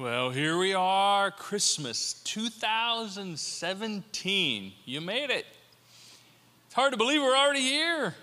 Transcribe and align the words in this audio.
Well, 0.00 0.30
here 0.30 0.56
we 0.56 0.72
are, 0.72 1.30
Christmas 1.30 2.14
2017. 2.24 4.72
You 4.86 5.00
made 5.02 5.28
it. 5.28 5.44
It's 6.64 6.74
hard 6.74 6.92
to 6.92 6.96
believe 6.96 7.20
we're 7.20 7.36
already 7.36 7.60
here. 7.60 8.14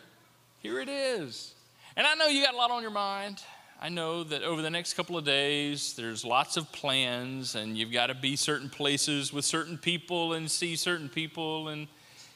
Here 0.64 0.80
it 0.80 0.90
is. 0.90 1.54
And 1.96 2.08
I 2.08 2.16
know 2.16 2.26
you 2.26 2.44
got 2.44 2.56
a 2.56 2.58
lot 2.58 2.72
on 2.72 2.82
your 2.82 2.90
mind. 2.90 3.44
I 3.80 3.90
know 3.90 4.24
that 4.24 4.42
over 4.42 4.64
the 4.64 4.72
next 4.72 4.96
couple 4.96 5.20
of 5.20 5.24
days, 5.24 5.94
there's 5.94 6.26
lots 6.26 6.58
of 6.58 6.72
plans, 6.72 7.54
and 7.54 7.78
you've 7.78 7.92
got 7.92 8.08
to 8.08 8.16
be 8.16 8.36
certain 8.36 8.72
places 8.72 9.32
with 9.32 9.46
certain 9.46 9.78
people 9.78 10.34
and 10.34 10.50
see 10.50 10.76
certain 10.76 11.10
people, 11.10 11.68
and 11.68 11.88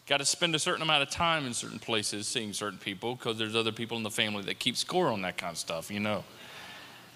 got 0.05 0.17
to 0.17 0.25
spend 0.25 0.53
a 0.53 0.59
certain 0.59 0.83
amount 0.83 1.01
of 1.01 1.09
time 1.09 1.47
in 1.47 1.55
certain 1.55 1.79
places 1.79 2.27
seeing 2.27 2.53
certain 2.53 2.77
people 2.77 3.15
because 3.15 3.39
there's 3.39 3.55
other 3.55 3.71
people 3.71 3.97
in 3.97 4.03
the 4.03 4.11
family 4.11 4.43
that 4.43 4.59
keep 4.59 4.77
score 4.77 5.07
on 5.07 5.23
that 5.23 5.39
kind 5.39 5.53
of 5.53 5.57
stuff, 5.57 5.89
you 5.89 5.99
know. 5.99 6.23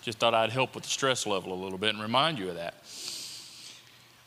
Just 0.06 0.20
thought 0.20 0.36
I'd 0.36 0.52
help 0.52 0.76
with 0.76 0.84
the 0.84 0.90
stress 0.92 1.26
level 1.26 1.52
a 1.52 1.60
little 1.60 1.80
bit 1.80 1.90
and 1.90 2.00
remind 2.00 2.38
you 2.38 2.50
of 2.50 2.56
that. 2.58 2.76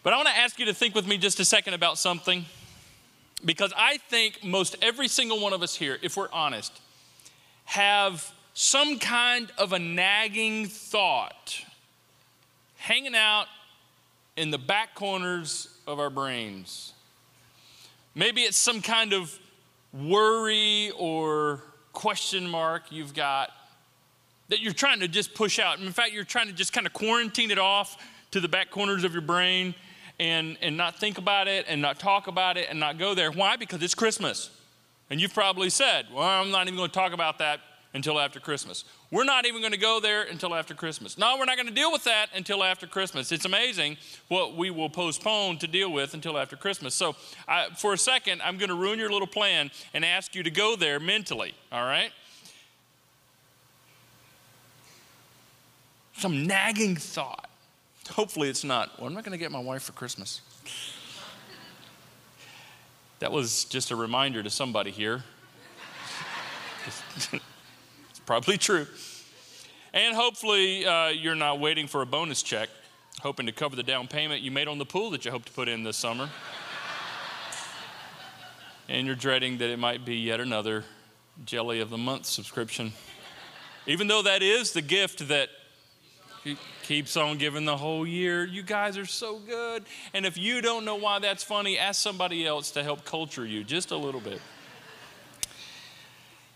But 0.02 0.12
I 0.12 0.16
want 0.16 0.26
to 0.26 0.36
ask 0.36 0.58
you 0.58 0.66
to 0.66 0.74
think 0.74 0.96
with 0.96 1.06
me 1.06 1.18
just 1.18 1.38
a 1.38 1.44
second 1.44 1.74
about 1.74 1.98
something 1.98 2.46
because 3.44 3.72
I 3.76 3.98
think 3.98 4.42
most 4.42 4.74
every 4.82 5.06
single 5.06 5.38
one 5.38 5.52
of 5.52 5.62
us 5.62 5.76
here, 5.76 5.96
if 6.02 6.16
we're 6.16 6.32
honest, 6.32 6.80
have 7.64 8.28
some 8.54 8.98
kind 8.98 9.52
of 9.56 9.72
a 9.72 9.78
nagging 9.78 10.66
thought 10.66 11.64
hanging 12.78 13.14
out 13.14 13.46
in 14.36 14.50
the 14.50 14.58
back 14.58 14.96
corners 14.96 15.68
of 15.86 16.00
our 16.00 16.10
brains. 16.10 16.92
Maybe 18.16 18.40
it's 18.40 18.56
some 18.56 18.82
kind 18.82 19.12
of 19.12 19.38
worry 19.92 20.90
or 20.98 21.62
question 21.92 22.48
mark 22.48 22.90
you've 22.90 23.14
got 23.14 23.50
that 24.48 24.60
you're 24.60 24.72
trying 24.72 25.00
to 25.00 25.08
just 25.08 25.34
push 25.34 25.58
out. 25.58 25.78
In 25.80 25.92
fact, 25.92 26.12
you're 26.12 26.24
trying 26.24 26.46
to 26.46 26.52
just 26.52 26.72
kind 26.72 26.86
of 26.86 26.92
quarantine 26.92 27.50
it 27.50 27.58
off 27.58 27.96
to 28.30 28.40
the 28.40 28.48
back 28.48 28.70
corners 28.70 29.04
of 29.04 29.12
your 29.12 29.22
brain 29.22 29.74
and, 30.18 30.56
and 30.60 30.76
not 30.76 30.98
think 30.98 31.18
about 31.18 31.48
it 31.48 31.66
and 31.68 31.80
not 31.80 31.98
talk 31.98 32.26
about 32.26 32.56
it 32.56 32.66
and 32.70 32.80
not 32.80 32.98
go 32.98 33.14
there. 33.14 33.30
Why? 33.30 33.56
Because 33.56 33.82
it's 33.82 33.94
Christmas. 33.94 34.50
And 35.10 35.20
you've 35.20 35.34
probably 35.34 35.70
said, 35.70 36.06
well, 36.12 36.24
I'm 36.24 36.50
not 36.50 36.66
even 36.66 36.76
going 36.76 36.90
to 36.90 36.94
talk 36.94 37.12
about 37.12 37.38
that 37.38 37.60
until 37.94 38.20
after 38.20 38.38
Christmas. 38.38 38.84
We're 39.10 39.24
not 39.24 39.46
even 39.46 39.62
going 39.62 39.72
to 39.72 39.78
go 39.78 40.00
there 40.00 40.22
until 40.22 40.54
after 40.54 40.74
Christmas. 40.74 41.16
No, 41.16 41.36
we're 41.38 41.46
not 41.46 41.56
going 41.56 41.68
to 41.68 41.74
deal 41.74 41.90
with 41.90 42.04
that 42.04 42.28
until 42.34 42.62
after 42.62 42.86
Christmas. 42.86 43.32
It's 43.32 43.46
amazing 43.46 43.96
what 44.28 44.54
we 44.56 44.70
will 44.70 44.90
postpone 44.90 45.58
to 45.58 45.66
deal 45.66 45.90
with 45.90 46.12
until 46.12 46.36
after 46.36 46.56
Christmas. 46.56 46.94
So, 46.94 47.16
I, 47.46 47.68
for 47.70 47.94
a 47.94 47.98
second, 47.98 48.42
I'm 48.42 48.58
going 48.58 48.68
to 48.68 48.74
ruin 48.74 48.98
your 48.98 49.10
little 49.10 49.26
plan 49.26 49.70
and 49.94 50.04
ask 50.04 50.34
you 50.34 50.42
to 50.42 50.50
go 50.50 50.76
there 50.76 51.00
mentally, 51.00 51.54
all 51.72 51.84
right? 51.84 52.12
Some 56.18 56.46
nagging 56.46 56.96
thought. 56.96 57.48
Hopefully, 58.10 58.48
it's 58.48 58.64
not, 58.64 59.00
what 59.00 59.10
am 59.10 59.18
I 59.18 59.22
going 59.22 59.32
to 59.32 59.38
get 59.38 59.52
my 59.52 59.60
wife 59.60 59.82
for 59.82 59.92
Christmas? 59.92 60.40
that 63.20 63.32
was 63.32 63.64
just 63.64 63.90
a 63.90 63.96
reminder 63.96 64.42
to 64.42 64.50
somebody 64.50 64.90
here. 64.90 65.22
it's 68.10 68.20
probably 68.24 68.56
true. 68.56 68.86
And 69.92 70.14
hopefully, 70.14 70.86
uh, 70.86 71.08
you're 71.08 71.34
not 71.34 71.60
waiting 71.60 71.86
for 71.86 72.02
a 72.02 72.06
bonus 72.06 72.42
check, 72.42 72.68
hoping 73.20 73.46
to 73.46 73.52
cover 73.52 73.76
the 73.76 73.82
down 73.82 74.06
payment 74.06 74.42
you 74.42 74.50
made 74.50 74.68
on 74.68 74.78
the 74.78 74.86
pool 74.86 75.10
that 75.10 75.24
you 75.24 75.30
hope 75.30 75.44
to 75.46 75.52
put 75.52 75.68
in 75.68 75.82
this 75.82 75.96
summer. 75.96 76.28
and 78.88 79.06
you're 79.06 79.16
dreading 79.16 79.58
that 79.58 79.70
it 79.70 79.78
might 79.78 80.04
be 80.04 80.16
yet 80.16 80.40
another 80.40 80.84
Jelly 81.44 81.80
of 81.80 81.90
the 81.90 81.98
Month 81.98 82.26
subscription. 82.26 82.92
Even 83.86 84.06
though 84.06 84.22
that 84.22 84.42
is 84.42 84.72
the 84.72 84.82
gift 84.82 85.28
that 85.28 85.48
keeps 86.82 87.16
on 87.16 87.38
giving 87.38 87.64
the 87.64 87.76
whole 87.76 88.06
year. 88.06 88.44
You 88.44 88.62
guys 88.62 88.96
are 88.96 89.06
so 89.06 89.38
good. 89.38 89.84
And 90.14 90.24
if 90.24 90.38
you 90.38 90.60
don't 90.60 90.84
know 90.84 90.96
why 90.96 91.18
that's 91.18 91.42
funny, 91.42 91.78
ask 91.78 92.00
somebody 92.00 92.46
else 92.46 92.70
to 92.72 92.82
help 92.82 93.04
culture 93.04 93.44
you 93.44 93.64
just 93.64 93.90
a 93.90 93.96
little 93.96 94.20
bit. 94.20 94.40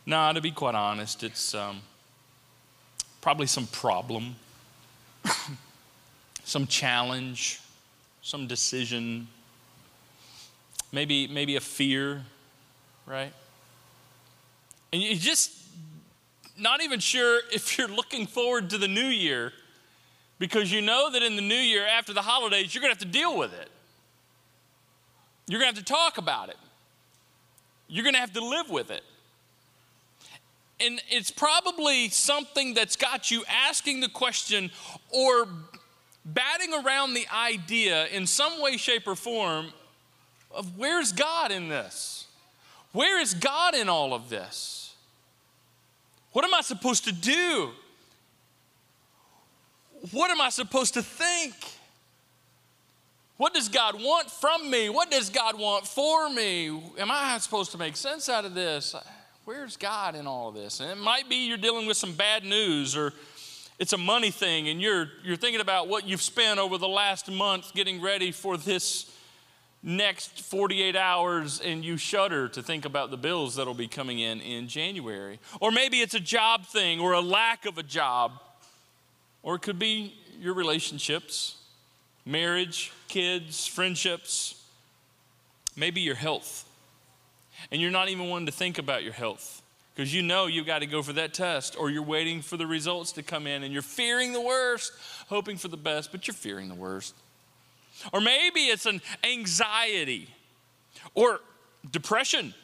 Nah, 0.07 0.33
to 0.33 0.41
be 0.41 0.51
quite 0.51 0.75
honest, 0.75 1.23
it's 1.23 1.55
um, 1.55 1.81
probably 3.21 3.47
some 3.47 3.67
problem, 3.69 4.37
some 6.45 6.67
challenge, 6.67 7.61
some 8.23 8.47
decision, 8.47 9.29
maybe, 10.93 11.29
maybe 11.29 11.57
a 11.57 11.61
fear, 11.61 12.23
right? 13.07 13.33
And 14.93 15.03
you 15.03 15.17
just 15.17 15.53
not 16.59 16.83
even 16.83 17.01
sure 17.01 17.41
if 17.53 17.79
you're 17.79 17.89
looking 17.89 18.27
forward 18.27 18.71
to 18.71 18.79
the 18.79 18.89
new 18.89 19.07
year 19.07 19.53
because 20.43 20.73
you 20.73 20.83
know 20.83 21.09
that 21.09 21.23
in 21.23 21.37
the 21.37 21.41
new 21.41 21.55
year, 21.55 21.87
after 21.87 22.13
the 22.13 22.21
holidays, 22.21 22.75
you're 22.75 22.83
going 22.83 22.93
to 22.93 22.99
have 22.99 23.13
to 23.13 23.17
deal 23.17 23.39
with 23.39 23.53
it. 23.53 23.69
You're 25.47 25.61
going 25.61 25.73
to 25.73 25.79
have 25.79 25.87
to 25.87 25.93
talk 25.93 26.19
about 26.19 26.49
it. 26.49 26.57
You're 27.87 28.03
going 28.03 28.17
to 28.17 28.19
have 28.19 28.33
to 28.33 28.45
live 28.45 28.69
with 28.69 28.91
it. 28.91 29.05
And 30.81 31.01
it's 31.09 31.31
probably 31.31 32.09
something 32.09 32.75
that's 32.75 32.97
got 32.97 33.31
you 33.31 33.45
asking 33.69 34.01
the 34.01 34.09
question 34.09 34.73
or 35.11 35.47
batting 36.25 36.75
around 36.75 37.15
the 37.15 37.29
idea 37.33 38.09
in 38.09 38.27
some 38.27 38.61
way, 38.61 38.77
shape, 38.79 39.07
or 39.07 39.15
form 39.15 39.67
of 40.51 40.77
where's 40.77 41.13
God 41.13 41.53
in 41.53 41.69
this? 41.69 42.27
Where 42.91 43.21
is 43.21 43.33
God 43.33 43.77
in 43.77 43.89
all 43.89 44.13
of 44.13 44.29
this? 44.29 44.97
What 46.33 46.45
am 46.45 46.53
I 46.53 46.63
supposed 46.63 47.05
to 47.05 47.13
do? 47.13 47.71
What 50.11 50.31
am 50.31 50.41
I 50.41 50.49
supposed 50.49 50.95
to 50.95 51.03
think? 51.03 51.55
What 53.37 53.55
does 53.55 53.69
God 53.69 53.95
want 54.01 54.31
from 54.31 54.71
me? 54.71 54.89
What 54.89 55.11
does 55.11 55.31
God 55.31 55.59
want 55.59 55.87
for 55.87 56.29
me? 56.29 56.69
Am 56.99 57.11
I 57.11 57.39
supposed 57.39 57.73
to 57.73 57.79
make 57.79 57.97
sense 57.97 58.29
out 58.29 58.45
of 58.45 58.55
this? 58.55 58.95
Where's 59.45 59.77
God 59.77 60.15
in 60.15 60.27
all 60.27 60.49
of 60.49 60.55
this? 60.55 60.81
And 60.81 60.91
it 60.91 60.99
might 60.99 61.29
be 61.29 61.47
you're 61.47 61.57
dealing 61.57 61.87
with 61.87 61.97
some 61.97 62.13
bad 62.13 62.45
news 62.45 62.97
or 62.97 63.13
it's 63.79 63.93
a 63.93 63.99
money 63.99 64.31
thing 64.31 64.69
and 64.69 64.81
you're, 64.81 65.09
you're 65.25 65.37
thinking 65.37 65.61
about 65.61 65.89
what 65.89 66.07
you've 66.07 66.23
spent 66.23 66.61
over 66.61 66.79
the 66.79 66.89
last 66.89 67.31
month 67.31 67.75
getting 67.75 68.01
ready 68.01 68.31
for 68.31 68.57
this 68.57 69.11
next 69.83 70.43
48 70.43 70.95
hours 70.95 71.61
and 71.61 71.85
you 71.85 71.97
shudder 71.97 72.49
to 72.49 72.63
think 72.63 72.85
about 72.85 73.11
the 73.11 73.17
bills 73.17 73.57
that'll 73.57 73.75
be 73.75 73.89
coming 73.89 74.21
in 74.21 74.41
in 74.41 74.69
January. 74.69 75.41
Or 75.61 75.73
maybe 75.73 75.99
it's 75.99 76.15
a 76.15 76.21
job 76.21 76.67
thing 76.67 77.01
or 77.01 77.13
a 77.13 77.21
lack 77.21 77.67
of 77.67 77.79
a 77.79 77.83
job 77.83 78.33
or 79.43 79.57
it 79.57 79.63
could 79.63 79.79
be 79.79 80.15
your 80.41 80.55
relationships, 80.55 81.57
marriage, 82.25 82.93
kids, 83.09 83.67
friendships, 83.67 84.65
maybe 85.77 86.01
your 86.01 86.15
health. 86.15 86.69
And 87.71 87.81
you're 87.81 87.91
not 87.91 88.09
even 88.09 88.29
wanting 88.29 88.47
to 88.47 88.53
think 88.53 88.79
about 88.79 89.03
your 89.03 89.13
health 89.13 89.63
because 89.95 90.13
you 90.13 90.23
know 90.23 90.47
you've 90.47 90.67
got 90.67 90.81
to 90.81 90.87
go 90.87 91.03
for 91.03 91.13
that 91.13 91.35
test 91.35 91.77
or 91.79 91.91
you're 91.91 92.03
waiting 92.03 92.43
for 92.43 92.57
the 92.57 92.67
results 92.67 93.13
to 93.13 93.23
come 93.23 93.47
in 93.47 93.63
and 93.63 93.73
you're 93.73 93.83
fearing 93.83 94.33
the 94.33 94.41
worst, 94.41 94.93
hoping 95.29 95.57
for 95.57 95.69
the 95.69 95.77
best, 95.77 96.11
but 96.11 96.27
you're 96.27 96.35
fearing 96.35 96.69
the 96.69 96.75
worst. 96.75 97.15
Or 98.13 98.21
maybe 98.21 98.61
it's 98.61 98.87
an 98.87 99.01
anxiety 99.23 100.29
or 101.15 101.41
depression 101.91 102.55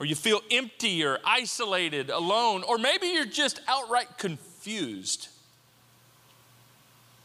or 0.00 0.06
you 0.06 0.14
feel 0.14 0.40
empty 0.50 1.04
or 1.04 1.18
isolated, 1.24 2.08
alone, 2.08 2.62
or 2.62 2.78
maybe 2.78 3.08
you're 3.08 3.24
just 3.24 3.60
outright 3.66 4.16
confused 4.16 5.28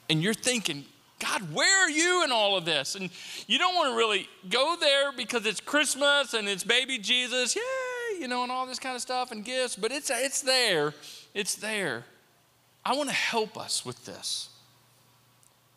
and 0.10 0.22
you're 0.22 0.34
thinking, 0.34 0.86
God, 1.20 1.54
where 1.54 1.86
are 1.86 1.90
you 1.90 2.24
in 2.24 2.32
all 2.32 2.58
of 2.58 2.66
this? 2.66 2.96
And 2.96 3.10
you 3.48 3.58
don't 3.58 3.76
want 3.76 3.92
to 3.92 3.98
really 3.98 4.28
go 4.50 4.76
there 4.80 5.12
because 5.14 5.46
it's 5.46 5.62
Christmas 5.62 6.34
and 6.34 6.48
it's 6.48 6.64
baby 6.64 6.98
Jesus, 6.98 7.56
yay, 7.56 8.20
you 8.20 8.28
know, 8.28 8.44
and 8.44 8.52
all 8.52 8.66
this 8.66 8.80
kind 8.80 8.96
of 8.96 9.02
stuff 9.02 9.32
and 9.32 9.46
gifts, 9.46 9.76
but 9.76 9.92
it's, 9.92 10.10
it's 10.10 10.42
there. 10.42 10.94
It's 11.34 11.56
there. 11.56 12.04
I 12.86 12.96
want 12.96 13.10
to 13.10 13.16
help 13.16 13.58
us 13.58 13.86
with 13.86 14.04
this. 14.06 14.50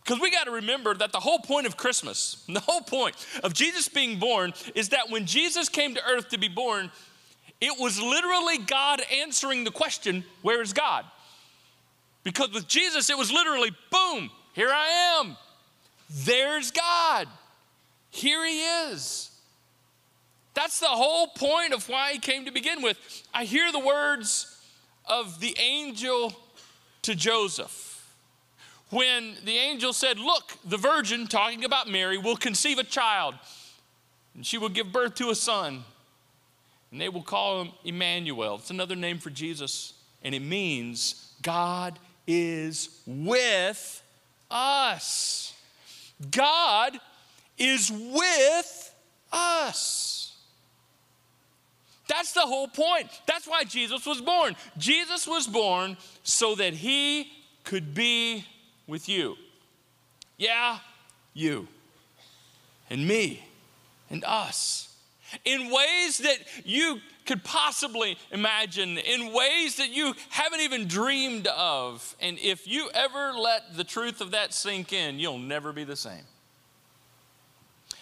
Because 0.03 0.21
we 0.21 0.31
got 0.31 0.45
to 0.45 0.53
remember 0.53 0.95
that 0.95 1.13
the 1.13 1.21
whole 1.21 1.41
point 1.41 1.67
of 1.67 1.77
Christmas, 1.77 2.45
the 2.49 2.61
whole 2.61 2.81
point 2.81 3.15
of 3.43 3.55
Jesus 3.55 3.89
being 3.89 4.19
born, 4.19 4.53
is 4.75 4.91
that 4.91 5.11
when 5.11 5.27
Jesus 5.27 5.69
came 5.69 5.95
to 5.95 6.01
earth 6.09 6.29
to 6.31 6.39
be 6.39 6.49
born, 6.49 6.91
it 7.61 7.81
was 7.81 8.01
literally 8.01 8.59
God 8.59 9.01
answering 9.13 9.65
the 9.65 9.71
question, 9.71 10.25
Where 10.43 10.61
is 10.61 10.73
God? 10.73 11.05
Because 12.27 12.51
with 12.51 12.67
Jesus, 12.67 13.09
it 13.09 13.17
was 13.17 13.31
literally 13.31 13.71
boom, 13.89 14.33
here 14.53 14.71
I 14.73 15.21
am. 15.21 15.37
There's 16.11 16.73
God. 16.73 17.29
Here 18.11 18.45
he 18.45 18.65
is. 18.65 19.31
That's 20.53 20.81
the 20.81 20.89
whole 20.89 21.29
point 21.29 21.73
of 21.73 21.89
why 21.89 22.15
he 22.15 22.19
came 22.19 22.45
to 22.47 22.51
begin 22.51 22.83
with. 22.83 22.99
I 23.33 23.45
hear 23.45 23.71
the 23.71 23.79
words 23.79 24.61
of 25.05 25.39
the 25.39 25.57
angel 25.61 26.35
to 27.03 27.15
Joseph. 27.15 28.05
When 28.91 29.37
the 29.45 29.59
angel 29.59 29.93
said, 29.93 30.19
Look, 30.19 30.53
the 30.65 30.79
virgin, 30.79 31.29
talking 31.29 31.65
about 31.65 31.87
Mary, 31.87 32.19
will 32.19 32.37
conceive 32.37 32.81
a 32.81 32.85
child, 32.85 33.37
and 34.35 34.45
she 34.45 34.59
will 34.59 34.69
give 34.69 34.91
birth 34.91 35.15
to 35.17 35.31
a 35.31 35.35
son, 35.37 35.85
and 36.91 37.01
they 37.01 37.09
will 37.09 37.23
call 37.23 37.63
him 37.63 37.73
Emmanuel. 37.85 38.57
It's 38.57 38.71
another 38.71 38.97
name 38.97 39.19
for 39.19 39.31
Jesus, 39.31 39.93
and 40.25 40.35
it 40.35 40.43
means 40.43 41.33
God 41.41 42.01
is 42.27 43.01
with 43.07 44.03
us. 44.51 45.55
God 46.31 46.99
is 47.59 47.91
with 47.91 48.95
us. 49.33 50.35
That's 52.09 52.33
the 52.33 52.41
whole 52.41 52.69
point. 52.69 53.09
That's 53.27 53.49
why 53.49 53.65
Jesus 53.65 54.07
was 54.07 54.21
born. 54.21 54.55
Jesus 54.79 55.27
was 55.27 55.47
born 55.47 55.97
so 56.23 56.55
that 56.55 56.73
he 56.73 57.31
could 57.65 57.95
be 57.95 58.45
with 58.87 59.09
you. 59.09 59.37
Yeah, 60.39 60.79
you 61.35 61.67
and 62.91 63.07
me 63.07 63.43
and 64.11 64.25
us 64.25 64.95
in 65.45 65.71
ways 65.71 66.19
that 66.19 66.39
you 66.65 67.01
could 67.27 67.45
possibly 67.45 68.17
imagine, 68.31 68.99
in 68.99 69.33
ways 69.33 69.77
that 69.77 69.91
you 69.91 70.15
haven't 70.31 70.61
even 70.61 70.87
dreamed 70.87 71.47
of. 71.49 72.17
And 72.21 72.39
if 72.39 72.67
you 72.67 72.89
ever 72.95 73.33
let 73.33 73.77
the 73.77 73.85
truth 73.85 74.21
of 74.21 74.31
that 74.31 74.55
sink 74.55 74.93
in, 74.93 75.19
you'll 75.19 75.39
never 75.39 75.73
be 75.73 75.85
the 75.85 75.97
same. 75.97 76.23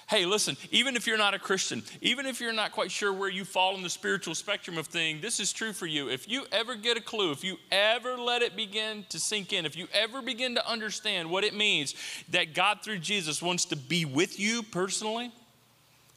Hey, 0.06 0.26
listen, 0.26 0.56
even 0.70 0.96
if 0.96 1.06
you're 1.06 1.16
not 1.16 1.32
a 1.32 1.38
Christian, 1.38 1.82
even 2.02 2.26
if 2.26 2.38
you're 2.38 2.52
not 2.52 2.72
quite 2.72 2.90
sure 2.90 3.10
where 3.10 3.30
you 3.30 3.44
fall 3.44 3.74
in 3.74 3.82
the 3.82 3.88
spiritual 3.88 4.34
spectrum 4.34 4.76
of 4.76 4.86
things, 4.86 5.22
this 5.22 5.40
is 5.40 5.50
true 5.50 5.72
for 5.72 5.86
you. 5.86 6.10
If 6.10 6.28
you 6.28 6.44
ever 6.52 6.74
get 6.74 6.98
a 6.98 7.00
clue, 7.00 7.30
if 7.30 7.42
you 7.42 7.56
ever 7.72 8.18
let 8.18 8.42
it 8.42 8.54
begin 8.54 9.06
to 9.08 9.18
sink 9.18 9.54
in, 9.54 9.64
if 9.64 9.76
you 9.76 9.86
ever 9.94 10.20
begin 10.20 10.56
to 10.56 10.70
understand 10.70 11.30
what 11.30 11.42
it 11.42 11.54
means 11.54 11.94
that 12.28 12.54
God 12.54 12.80
through 12.82 12.98
Jesus 12.98 13.40
wants 13.40 13.64
to 13.66 13.76
be 13.76 14.04
with 14.04 14.38
you 14.38 14.62
personally, 14.62 15.32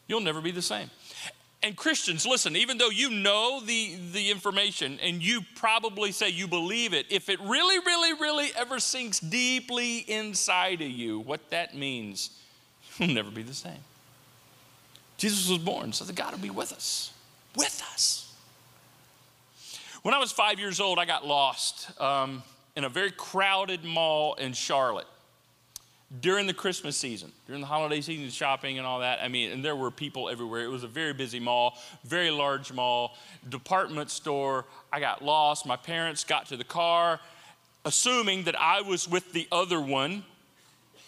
you'll 0.08 0.20
never 0.20 0.42
be 0.42 0.52
the 0.52 0.62
same. 0.62 0.90
And 1.64 1.76
Christians, 1.76 2.26
listen, 2.26 2.56
even 2.56 2.78
though 2.78 2.90
you 2.90 3.10
know 3.10 3.62
the, 3.66 3.96
the 4.14 4.30
information 4.30 5.00
and 5.02 5.24
you 5.24 5.42
probably 5.56 6.12
say 6.12 6.30
you 6.30 6.48
believe 6.48 6.94
it, 6.94 7.08
if 7.10 7.30
it 7.30 7.40
really, 7.42 7.80
really, 7.80 8.14
really 8.14 8.52
ever 8.56 8.80
sinks 8.80 9.20
deeply 9.20 9.98
inside 9.98 10.82
of 10.82 10.90
you, 10.90 11.20
what 11.20 11.50
that 11.50 11.76
means, 11.76 12.30
you'll 12.98 13.10
never 13.10 13.32
be 13.32 13.42
the 13.42 13.56
same. 13.56 13.80
Jesus 15.18 15.50
was 15.50 15.58
born 15.58 15.94
so 15.94 16.06
that 16.06 16.16
God 16.16 16.32
will 16.32 16.40
be 16.40 16.52
with 16.52 16.72
us. 16.72 17.12
With 17.56 17.82
us. 17.92 18.32
When 20.04 20.14
I 20.14 20.20
was 20.20 20.32
five 20.32 20.60
years 20.60 20.80
old, 20.80 21.00
I 21.00 21.06
got 21.06 21.26
lost 21.26 22.00
um, 22.00 22.44
in 22.76 22.84
a 22.84 22.90
very 22.90 23.12
crowded 23.12 23.84
mall 23.84 24.36
in 24.36 24.54
Charlotte 24.54 25.08
during 26.22 26.48
the 26.48 26.54
Christmas 26.54 26.96
season, 26.96 27.32
during 27.48 27.62
the 27.62 27.68
holiday 27.68 28.00
season, 28.00 28.30
shopping 28.30 28.78
and 28.78 28.88
all 28.88 29.00
that. 29.00 29.20
I 29.22 29.28
mean, 29.28 29.52
and 29.52 29.64
there 29.64 29.76
were 29.76 29.92
people 29.92 30.30
everywhere. 30.30 30.62
It 30.62 30.70
was 30.70 30.84
a 30.84 30.88
very 30.88 31.14
busy 31.14 31.40
mall, 31.40 31.78
very 32.06 32.32
large 32.32 32.72
mall, 32.72 33.18
department 33.50 34.10
store. 34.10 34.66
I 34.92 35.02
got 35.02 35.24
lost. 35.24 35.66
My 35.66 35.76
parents 35.76 36.24
got 36.24 36.46
to 36.48 36.58
the 36.58 36.64
car, 36.64 37.20
assuming 37.84 38.44
that 38.44 38.60
I 38.60 38.82
was 38.82 39.08
with 39.08 39.34
the 39.34 39.48
other 39.52 39.82
one. 39.82 40.24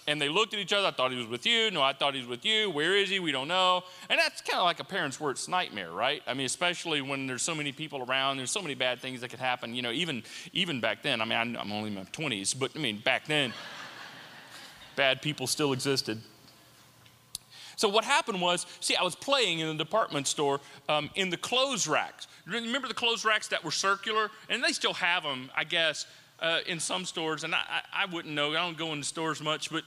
And 0.06 0.20
they 0.20 0.28
looked 0.28 0.56
at 0.56 0.60
each 0.60 0.74
other. 0.74 0.88
I 0.88 0.92
thought 0.92 1.12
he 1.12 1.18
was 1.18 1.28
with 1.28 1.46
you. 1.46 1.70
No, 1.70 1.84
I 1.84 1.94
thought 1.94 2.16
he 2.16 2.20
was 2.20 2.28
with 2.28 2.44
you. 2.44 2.72
Where 2.72 2.98
is 2.98 3.10
he? 3.10 3.20
We 3.20 3.32
don't 3.32 3.48
know. 3.48 3.84
And 4.10 4.20
that's 4.20 4.42
kind 4.42 4.58
of 4.58 4.66
like 4.66 4.80
a 4.80 4.84
parent's 4.84 5.20
worst 5.20 5.48
nightmare, 5.48 5.92
right? 5.92 6.24
I 6.26 6.34
mean, 6.34 6.48
especially 6.48 7.00
when 7.02 7.28
there's 7.28 7.44
so 7.44 7.54
many 7.54 7.72
people 7.72 8.02
around. 8.02 8.38
There's 8.38 8.50
so 8.50 8.62
many 8.62 8.74
bad 8.74 9.02
things 9.02 9.22
that 9.22 9.30
could 9.30 9.40
happen. 9.40 9.76
You 9.76 9.84
know, 9.84 9.92
even 9.92 10.24
even 10.52 10.82
back 10.82 11.04
then. 11.04 11.22
I 11.22 11.26
mean, 11.26 11.56
I'm 11.56 11.72
only 11.72 11.90
in 11.90 11.96
my 11.96 12.06
20s, 12.06 12.58
but 12.58 12.72
I 12.76 12.80
mean, 12.80 13.02
back 13.02 13.28
then 13.28 13.54
bad 15.00 15.22
people 15.22 15.48
still 15.48 15.72
existed. 15.72 16.20
So 17.78 17.88
what 17.88 18.04
happened 18.04 18.42
was, 18.42 18.66
see, 18.82 18.98
I 18.98 19.04
was 19.04 19.16
playing 19.16 19.60
in 19.60 19.70
a 19.70 19.74
department 19.74 20.28
store 20.28 20.60
um, 20.90 21.10
in 21.16 21.30
the 21.30 21.38
clothes 21.38 21.88
racks. 21.88 22.28
Remember 22.46 22.90
the 22.90 22.94
clothes 22.94 23.24
racks 23.24 23.48
that 23.48 23.64
were 23.64 23.72
circular, 23.72 24.30
and 24.50 24.62
they 24.62 24.74
still 24.74 24.94
have 24.96 25.24
them, 25.24 25.50
I 25.56 25.64
guess, 25.64 26.06
uh, 26.42 26.60
in 26.68 26.82
some 26.82 27.06
stores. 27.06 27.46
And 27.46 27.56
I, 27.56 27.60
I, 27.60 28.04
I 28.04 28.06
wouldn't 28.14 28.36
know. 28.36 28.50
I 28.50 28.56
don't 28.56 28.78
go 28.78 28.92
into 28.92 29.06
stores 29.06 29.42
much, 29.42 29.72
but 29.72 29.86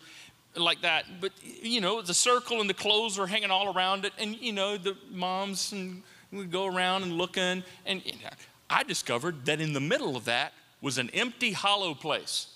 like 0.57 0.81
that. 0.81 1.05
But 1.21 1.33
you 1.43 1.83
know, 1.83 2.01
the 2.01 2.15
circle 2.15 2.63
and 2.63 2.71
the 2.71 2.75
clothes 2.75 3.19
were 3.19 3.27
hanging 3.27 3.51
all 3.51 3.77
around 3.77 4.07
it, 4.07 4.15
and 4.17 4.35
you 4.37 4.55
know, 4.55 4.79
the 4.79 4.97
moms 5.11 5.73
and 5.73 6.03
would 6.33 6.51
go 6.51 6.65
around 6.65 7.03
and 7.03 7.19
looking. 7.19 7.63
And 7.85 8.03
you 8.07 8.13
know, 8.13 8.31
I 8.71 8.83
discovered 8.83 9.45
that 9.45 9.61
in 9.61 9.75
the 9.75 9.81
middle 9.81 10.17
of 10.17 10.25
that 10.25 10.55
was 10.81 10.97
an 10.97 11.11
empty, 11.11 11.53
hollow 11.53 11.93
place 11.93 12.47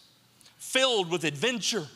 filled 0.57 1.11
with 1.11 1.25
adventure 1.25 1.87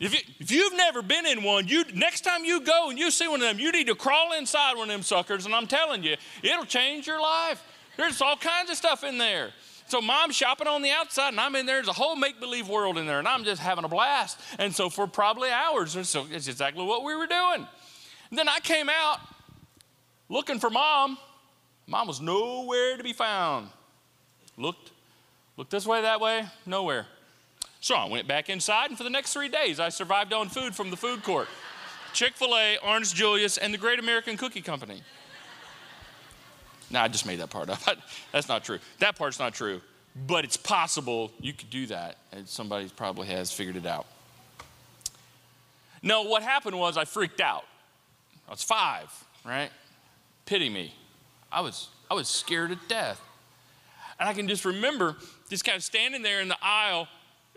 if, 0.00 0.14
you, 0.14 0.20
if 0.38 0.50
you've 0.50 0.76
never 0.76 1.02
been 1.02 1.26
in 1.26 1.42
one, 1.42 1.68
you 1.68 1.84
next 1.94 2.22
time 2.22 2.44
you 2.44 2.60
go 2.62 2.90
and 2.90 2.98
you 2.98 3.10
see 3.10 3.28
one 3.28 3.40
of 3.40 3.46
them, 3.46 3.60
you 3.60 3.70
need 3.70 3.86
to 3.86 3.94
crawl 3.94 4.32
inside 4.32 4.74
one 4.76 4.88
of 4.88 4.94
them 4.94 5.02
suckers, 5.02 5.46
and 5.46 5.54
I'm 5.54 5.66
telling 5.66 6.02
you, 6.02 6.16
it'll 6.42 6.64
change 6.64 7.06
your 7.06 7.20
life. 7.20 7.62
There's 7.96 8.20
all 8.22 8.36
kinds 8.36 8.70
of 8.70 8.76
stuff 8.76 9.04
in 9.04 9.18
there. 9.18 9.50
So 9.88 10.00
mom's 10.00 10.36
shopping 10.36 10.68
on 10.68 10.82
the 10.82 10.90
outside, 10.90 11.30
and 11.30 11.40
I'm 11.40 11.54
in 11.56 11.66
there. 11.66 11.76
There's 11.76 11.88
a 11.88 11.92
whole 11.92 12.14
make-believe 12.16 12.68
world 12.68 12.96
in 12.96 13.06
there, 13.06 13.18
and 13.18 13.26
I'm 13.26 13.44
just 13.44 13.60
having 13.60 13.84
a 13.84 13.88
blast. 13.88 14.38
And 14.58 14.74
so 14.74 14.88
for 14.88 15.06
probably 15.06 15.50
hours, 15.50 15.96
and 15.96 16.06
so 16.06 16.26
it's 16.30 16.48
exactly 16.48 16.84
what 16.84 17.02
we 17.02 17.14
were 17.14 17.26
doing. 17.26 17.66
And 18.30 18.38
then 18.38 18.48
I 18.48 18.60
came 18.60 18.88
out 18.88 19.18
looking 20.28 20.60
for 20.60 20.70
mom. 20.70 21.18
Mom 21.88 22.06
was 22.06 22.20
nowhere 22.20 22.96
to 22.96 23.02
be 23.02 23.12
found. 23.12 23.68
Looked, 24.56 24.92
looked 25.56 25.72
this 25.72 25.86
way, 25.86 26.02
that 26.02 26.20
way, 26.20 26.46
nowhere. 26.64 27.06
So 27.80 27.94
I 27.94 28.04
went 28.04 28.28
back 28.28 28.50
inside, 28.50 28.90
and 28.90 28.98
for 28.98 29.04
the 29.04 29.10
next 29.10 29.32
three 29.32 29.48
days, 29.48 29.80
I 29.80 29.88
survived 29.88 30.32
on 30.32 30.48
food 30.50 30.74
from 30.74 30.90
the 30.90 30.96
food 30.96 31.22
court 31.22 31.48
Chick 32.12 32.34
fil 32.34 32.54
A, 32.56 32.76
Orange 32.78 33.14
Julius, 33.14 33.56
and 33.56 33.72
the 33.72 33.78
Great 33.78 33.98
American 33.98 34.36
Cookie 34.36 34.60
Company. 34.60 35.02
Now, 36.90 37.04
I 37.04 37.08
just 37.08 37.24
made 37.24 37.38
that 37.40 37.50
part 37.50 37.70
up. 37.70 37.78
That's 38.32 38.48
not 38.48 38.64
true. 38.64 38.80
That 38.98 39.16
part's 39.16 39.38
not 39.38 39.54
true. 39.54 39.80
But 40.26 40.44
it's 40.44 40.56
possible 40.56 41.30
you 41.40 41.52
could 41.52 41.70
do 41.70 41.86
that, 41.86 42.16
and 42.32 42.48
somebody 42.48 42.90
probably 42.96 43.28
has 43.28 43.52
figured 43.52 43.76
it 43.76 43.86
out. 43.86 44.06
No, 46.02 46.22
what 46.22 46.42
happened 46.42 46.78
was 46.78 46.96
I 46.96 47.04
freaked 47.04 47.40
out. 47.40 47.64
I 48.48 48.50
was 48.50 48.62
five, 48.64 49.12
right? 49.44 49.70
Pity 50.46 50.68
me. 50.68 50.92
I 51.52 51.60
was, 51.60 51.88
I 52.10 52.14
was 52.14 52.28
scared 52.28 52.70
to 52.70 52.78
death. 52.88 53.20
And 54.18 54.28
I 54.28 54.32
can 54.32 54.48
just 54.48 54.64
remember 54.64 55.16
just 55.48 55.64
kind 55.64 55.76
of 55.76 55.84
standing 55.84 56.22
there 56.22 56.40
in 56.40 56.48
the 56.48 56.58
aisle 56.60 57.06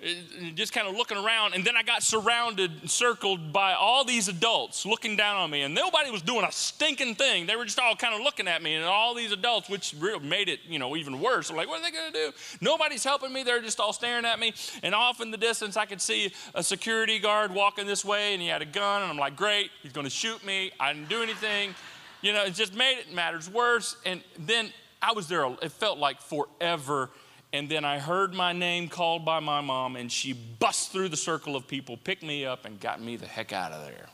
Uh, 0.04 0.52
just 0.56 0.74
kind 0.74 0.88
of 0.88 0.96
looking 0.96 1.18
around, 1.18 1.54
and 1.54 1.64
then 1.64 1.78
I 1.78 1.84
got 1.84 2.04
surrounded, 2.04 2.90
circled 2.90 3.54
by 3.54 3.74
all 3.74 4.04
these 4.04 4.28
adults 4.28 4.86
looking 4.86 5.16
down 5.16 5.38
on 5.38 5.50
me, 5.50 5.62
and 5.62 5.74
nobody 5.74 6.12
was 6.12 6.22
doing 6.22 6.44
a 6.44 6.52
stinking 6.52 7.16
thing. 7.16 7.46
They 7.46 7.56
were 7.56 7.64
just 7.64 7.80
all 7.80 7.96
kind 7.96 8.14
of 8.14 8.22
looking 8.22 8.48
at 8.48 8.62
me, 8.62 8.76
and 8.76 8.84
all 8.84 9.14
these 9.14 9.32
adults, 9.32 9.70
which 9.70 9.96
made 10.22 10.50
it, 10.50 10.60
you 10.68 10.78
know, 10.78 10.98
even 10.98 11.22
worse. 11.22 11.50
I'm 11.50 11.56
like, 11.56 11.70
what 11.70 11.80
are 11.80 11.84
they 11.84 11.92
going 11.92 12.12
to 12.12 12.18
do? 12.18 12.32
Nobody's 12.60 13.04
helping 13.04 13.32
me. 13.32 13.44
They're 13.44 13.62
just 13.62 13.80
all 13.80 13.94
staring 13.94 14.26
at 14.26 14.40
me, 14.40 14.54
and 14.82 14.94
off 14.94 15.22
in 15.22 15.32
the 15.32 15.38
distance, 15.38 15.78
I 15.78 15.86
could 15.86 16.02
see 16.02 16.34
a 16.54 16.64
security 16.64 17.20
guard 17.20 17.54
walking 17.54 17.88
this 17.88 18.04
way, 18.04 18.34
and 18.34 18.42
he 18.42 18.50
had 18.50 18.62
a 18.62 18.66
gun, 18.66 19.04
and 19.04 19.12
I'm 19.12 19.18
like, 19.18 19.38
great, 19.38 19.72
he's 19.82 19.94
going 19.94 20.06
to 20.06 20.12
shoot 20.12 20.46
me. 20.46 20.72
I 20.80 20.92
didn't 20.92 21.10
do 21.10 21.24
anything. 21.24 21.76
You 22.22 22.34
know, 22.34 22.44
it 22.44 22.54
just 22.54 22.74
made 22.74 23.00
it 23.00 23.14
matters 23.14 23.50
worse. 23.50 23.96
And 24.06 24.22
then 24.40 24.72
I 25.02 25.12
was 25.14 25.28
there. 25.28 25.46
It 25.62 25.72
felt 25.72 25.98
like 25.98 26.22
forever 26.22 27.10
and 27.54 27.70
then 27.70 27.86
I 27.86 28.00
heard 28.00 28.34
my 28.34 28.52
name 28.52 28.90
called 28.90 29.24
by 29.24 29.40
my 29.40 29.62
mom, 29.62 29.96
and 29.96 30.12
she 30.12 30.34
bust 30.34 30.92
through 30.92 31.10
the 31.10 31.18
circle 31.18 31.56
of 31.56 31.68
people, 31.68 31.96
picked 31.96 32.24
me 32.24 32.46
up, 32.46 32.66
and 32.66 32.80
got 32.80 33.00
me 33.00 33.16
the 33.16 33.28
heck 33.28 33.54
out 33.54 33.72
of 33.72 33.86
there. 33.86 34.08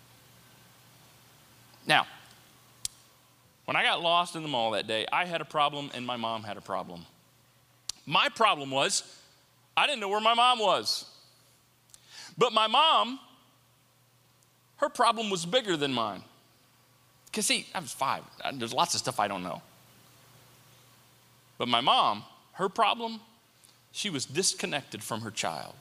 Now, 1.87 2.05
when 3.63 3.77
I 3.77 3.83
got 3.83 4.01
lost 4.01 4.35
in 4.35 4.43
the 4.43 4.49
mall 4.49 4.71
that 4.71 4.87
day, 4.87 5.05
I 5.11 5.23
had 5.23 5.39
a 5.39 5.45
problem, 5.45 5.89
and 5.93 6.05
my 6.05 6.17
mom 6.17 6.43
had 6.43 6.57
a 6.57 6.61
problem. 6.61 7.05
My 8.05 8.27
problem 8.27 8.71
was 8.71 9.03
I 9.77 9.87
didn't 9.87 10.01
know 10.01 10.09
where 10.09 10.19
my 10.19 10.33
mom 10.33 10.59
was. 10.59 11.05
But 12.37 12.51
my 12.51 12.67
mom, 12.67 13.19
her 14.77 14.89
problem 14.89 15.29
was 15.29 15.45
bigger 15.45 15.77
than 15.77 15.93
mine. 15.93 16.23
Because, 17.25 17.45
see, 17.45 17.67
I 17.73 17.79
was 17.79 17.93
five. 17.93 18.23
There's 18.55 18.73
lots 18.73 18.95
of 18.95 18.99
stuff 18.99 19.19
I 19.19 19.29
don't 19.29 19.43
know. 19.43 19.61
But 21.57 21.69
my 21.69 21.79
mom, 21.79 22.23
her 22.53 22.67
problem 22.67 23.21
she 23.91 24.09
was 24.09 24.25
disconnected 24.25 25.03
from 25.03 25.21
her 25.21 25.31
child. 25.31 25.73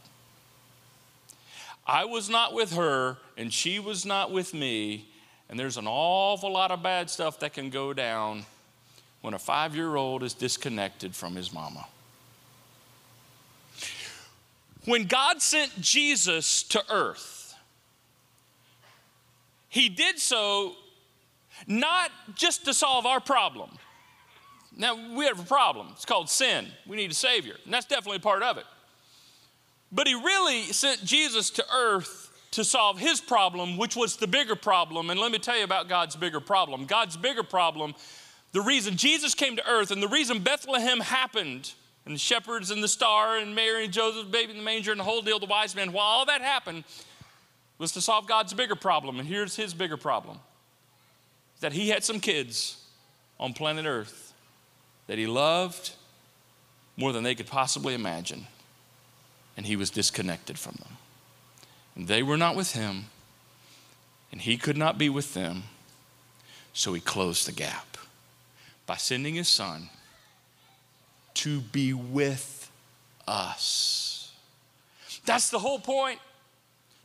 I 1.86 2.04
was 2.04 2.28
not 2.28 2.52
with 2.52 2.74
her, 2.74 3.16
and 3.36 3.52
she 3.52 3.78
was 3.78 4.04
not 4.04 4.30
with 4.30 4.52
me, 4.52 5.08
and 5.48 5.58
there's 5.58 5.78
an 5.78 5.86
awful 5.86 6.52
lot 6.52 6.70
of 6.70 6.82
bad 6.82 7.08
stuff 7.08 7.40
that 7.40 7.54
can 7.54 7.70
go 7.70 7.94
down 7.94 8.44
when 9.22 9.34
a 9.34 9.38
five 9.38 9.74
year 9.74 9.96
old 9.96 10.22
is 10.22 10.34
disconnected 10.34 11.14
from 11.14 11.34
his 11.34 11.52
mama. 11.52 11.86
When 14.84 15.04
God 15.04 15.42
sent 15.42 15.80
Jesus 15.80 16.62
to 16.64 16.82
earth, 16.90 17.54
he 19.68 19.88
did 19.88 20.18
so 20.18 20.76
not 21.66 22.10
just 22.34 22.64
to 22.64 22.74
solve 22.74 23.04
our 23.04 23.20
problem. 23.20 23.70
Now, 24.78 24.97
we 25.16 25.25
have 25.26 25.40
a 25.40 25.44
problem. 25.44 25.88
It's 25.90 26.04
called 26.04 26.30
sin. 26.30 26.68
We 26.87 26.97
need 26.97 27.11
a 27.11 27.14
Savior, 27.14 27.56
and 27.64 27.75
that's 27.75 27.87
definitely 27.87 28.20
part 28.20 28.44
of 28.44 28.56
it. 28.58 28.64
But 29.90 30.06
He 30.06 30.14
really 30.14 30.62
sent 30.66 31.04
Jesus 31.04 31.50
to 31.50 31.64
earth 31.75 32.30
to 32.52 32.64
solve 32.64 32.99
His 32.99 33.20
problem, 33.20 33.76
which 33.76 33.97
was 33.97 34.16
the 34.16 34.28
bigger 34.28 34.54
problem. 34.54 35.11
And 35.11 35.18
let 35.18 35.32
me 35.32 35.38
tell 35.38 35.58
you 35.58 35.64
about 35.64 35.88
God's 35.88 36.14
bigger 36.14 36.40
problem. 36.40 36.87
God's 36.87 37.16
bigger 37.16 37.42
problem, 37.42 37.94
the 38.52 38.61
reason 38.61 38.97
Jesus 38.97 39.35
came 39.35 39.56
to 39.56 39.68
earth 39.68 39.90
and 39.90 40.02
the 40.02 40.08
reason 40.08 40.42
Bethlehem 40.42 41.00
happened 41.00 41.73
and 42.06 42.14
the 42.14 42.18
shepherds 42.18 42.70
and 42.70 42.82
the 42.82 42.88
star 42.88 43.37
and 43.37 43.54
Mary 43.54 43.85
and 43.85 43.92
Joseph, 43.92 44.30
baby 44.30 44.52
in 44.52 44.58
the 44.58 44.64
manger 44.64 44.92
and 44.92 45.00
the 45.00 45.04
whole 45.04 45.20
deal, 45.20 45.38
the 45.38 45.47
wise 45.47 45.75
men, 45.75 45.92
while 45.92 46.06
all 46.06 46.25
that 46.26 46.40
happened 46.40 46.85
was 47.78 47.92
to 47.92 48.00
solve 48.00 48.26
God's 48.26 48.54
bigger 48.54 48.76
problem. 48.76 49.18
And 49.18 49.28
here's 49.28 49.56
his 49.56 49.75
bigger 49.75 49.97
problem 49.97 50.38
that 51.61 51.73
he 51.73 51.88
had 51.88 52.04
some 52.04 52.20
kids 52.20 52.85
on 53.40 53.52
planet 53.52 53.85
Earth 53.85 54.27
that 55.08 55.18
he 55.18 55.26
loved 55.26 55.92
more 56.96 57.12
than 57.12 57.24
they 57.24 57.34
could 57.34 57.48
possibly 57.48 57.94
imagine. 57.94 58.46
And 59.56 59.66
he 59.66 59.74
was 59.74 59.90
disconnected 59.90 60.56
from 60.58 60.76
them. 60.78 60.96
And 61.96 62.06
they 62.06 62.22
were 62.22 62.36
not 62.36 62.54
with 62.54 62.74
him, 62.74 63.06
and 64.30 64.40
he 64.40 64.56
could 64.56 64.76
not 64.76 64.98
be 64.98 65.08
with 65.08 65.34
them. 65.34 65.64
So 66.72 66.94
he 66.94 67.00
closed 67.00 67.48
the 67.48 67.52
gap 67.52 67.96
by 68.86 68.96
sending 68.96 69.34
his 69.34 69.48
son 69.48 69.88
to 71.34 71.60
be 71.60 71.92
with 71.92 72.70
us. 73.26 74.32
That's 75.24 75.50
the 75.50 75.58
whole 75.58 75.80
point 75.80 76.20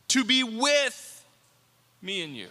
to 0.08 0.22
be 0.24 0.44
with 0.44 1.24
me 2.00 2.22
and 2.22 2.36
you. 2.36 2.48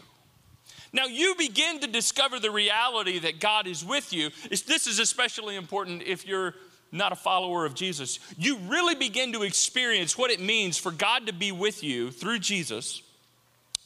Now, 0.93 1.05
you 1.05 1.33
begin 1.35 1.79
to 1.79 1.88
discover 1.88 2.39
the 2.39 2.51
reality 2.51 3.17
that 3.19 3.39
God 3.39 3.65
is 3.65 3.83
with 3.83 4.13
you. 4.13 4.29
This 4.50 4.85
is 4.85 5.00
especially 5.00 5.55
important 5.55 6.03
if 6.03 6.27
you're 6.27 6.53
not 6.91 7.12
a 7.12 7.15
follower 7.15 7.65
of 7.65 7.73
Jesus. 7.73 8.19
You 8.38 8.57
really 8.67 8.93
begin 8.93 9.33
to 9.33 9.41
experience 9.41 10.15
what 10.15 10.29
it 10.29 10.39
means 10.39 10.77
for 10.77 10.91
God 10.91 11.25
to 11.25 11.33
be 11.33 11.51
with 11.51 11.83
you 11.83 12.12
through 12.12 12.39
Jesus 12.39 13.01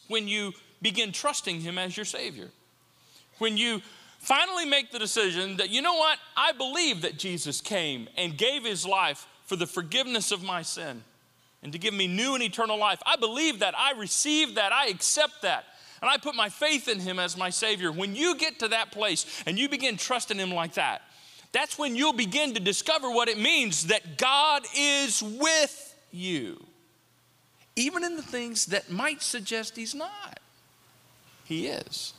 when 0.10 0.28
you 0.28 0.52
begin 0.82 1.14
trusting 1.14 1.62
Him 1.62 1.78
as 1.78 1.96
your 1.96 2.06
Savior. 2.06 2.50
When 3.38 3.56
you 3.56 3.82
finally 4.20 4.66
make 4.66 4.92
the 4.92 5.00
decision 5.00 5.58
that, 5.58 5.70
you 5.70 5.82
know 5.82 5.96
what, 5.96 6.20
I 6.36 6.52
believe 6.52 7.04
that 7.04 7.18
Jesus 7.18 7.62
came 7.62 8.10
and 8.18 8.38
gave 8.38 8.66
His 8.66 8.86
life 8.86 9.26
for 9.46 9.56
the 9.56 9.66
forgiveness 9.66 10.34
of 10.34 10.44
my 10.44 10.62
sin 10.62 11.04
and 11.64 11.72
to 11.72 11.80
give 11.80 11.94
me 11.94 12.08
new 12.08 12.36
and 12.36 12.44
eternal 12.44 12.78
life. 12.78 13.02
I 13.06 13.16
believe 13.16 13.60
that, 13.60 13.74
I 13.78 13.94
receive 13.94 14.56
that, 14.56 14.74
I 14.74 14.88
accept 14.88 15.42
that. 15.44 15.64
And 16.02 16.10
I 16.10 16.18
put 16.18 16.36
my 16.36 16.50
faith 16.50 16.88
in 16.88 17.00
him 17.00 17.20
as 17.20 17.38
my 17.38 17.50
Savior. 17.50 17.92
When 17.92 18.16
you 18.16 18.36
get 18.36 18.60
to 18.60 18.68
that 18.70 18.92
place 18.92 19.26
and 19.46 19.58
you 19.58 19.70
begin 19.70 19.98
trusting 19.98 20.38
him 20.38 20.52
like 20.52 20.74
that, 20.74 21.02
that's 21.52 21.78
when 21.78 21.96
you'll 21.96 22.14
begin 22.14 22.54
to 22.54 22.60
discover 22.60 23.10
what 23.10 23.30
it 23.30 23.38
means 23.38 23.88
that 23.88 24.18
God 24.18 24.64
is 24.76 25.24
with 25.24 25.96
you, 26.12 26.64
even 27.76 28.04
in 28.04 28.16
the 28.16 28.22
things 28.22 28.68
that 28.68 28.92
might 28.92 29.22
suggest 29.22 29.76
he's 29.76 29.96
not. 29.96 30.40
He 31.46 31.68
is. 31.68 32.14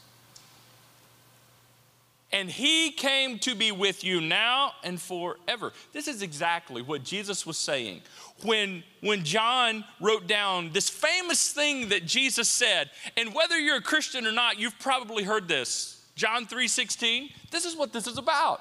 And 2.30 2.50
he 2.50 2.90
came 2.90 3.38
to 3.40 3.54
be 3.54 3.72
with 3.72 4.04
you 4.04 4.20
now 4.20 4.72
and 4.84 5.00
forever. 5.00 5.72
This 5.92 6.08
is 6.08 6.20
exactly 6.20 6.82
what 6.82 7.02
Jesus 7.02 7.46
was 7.46 7.56
saying 7.56 8.02
when, 8.42 8.84
when 9.00 9.24
John 9.24 9.84
wrote 9.98 10.26
down 10.26 10.70
this 10.72 10.90
famous 10.90 11.52
thing 11.52 11.88
that 11.88 12.04
Jesus 12.04 12.48
said. 12.48 12.90
And 13.16 13.34
whether 13.34 13.58
you're 13.58 13.78
a 13.78 13.82
Christian 13.82 14.26
or 14.26 14.32
not, 14.32 14.58
you've 14.58 14.78
probably 14.78 15.24
heard 15.24 15.48
this. 15.48 16.02
John 16.16 16.46
3:16. 16.46 17.30
This 17.50 17.64
is 17.64 17.76
what 17.76 17.92
this 17.92 18.06
is 18.06 18.18
about. 18.18 18.60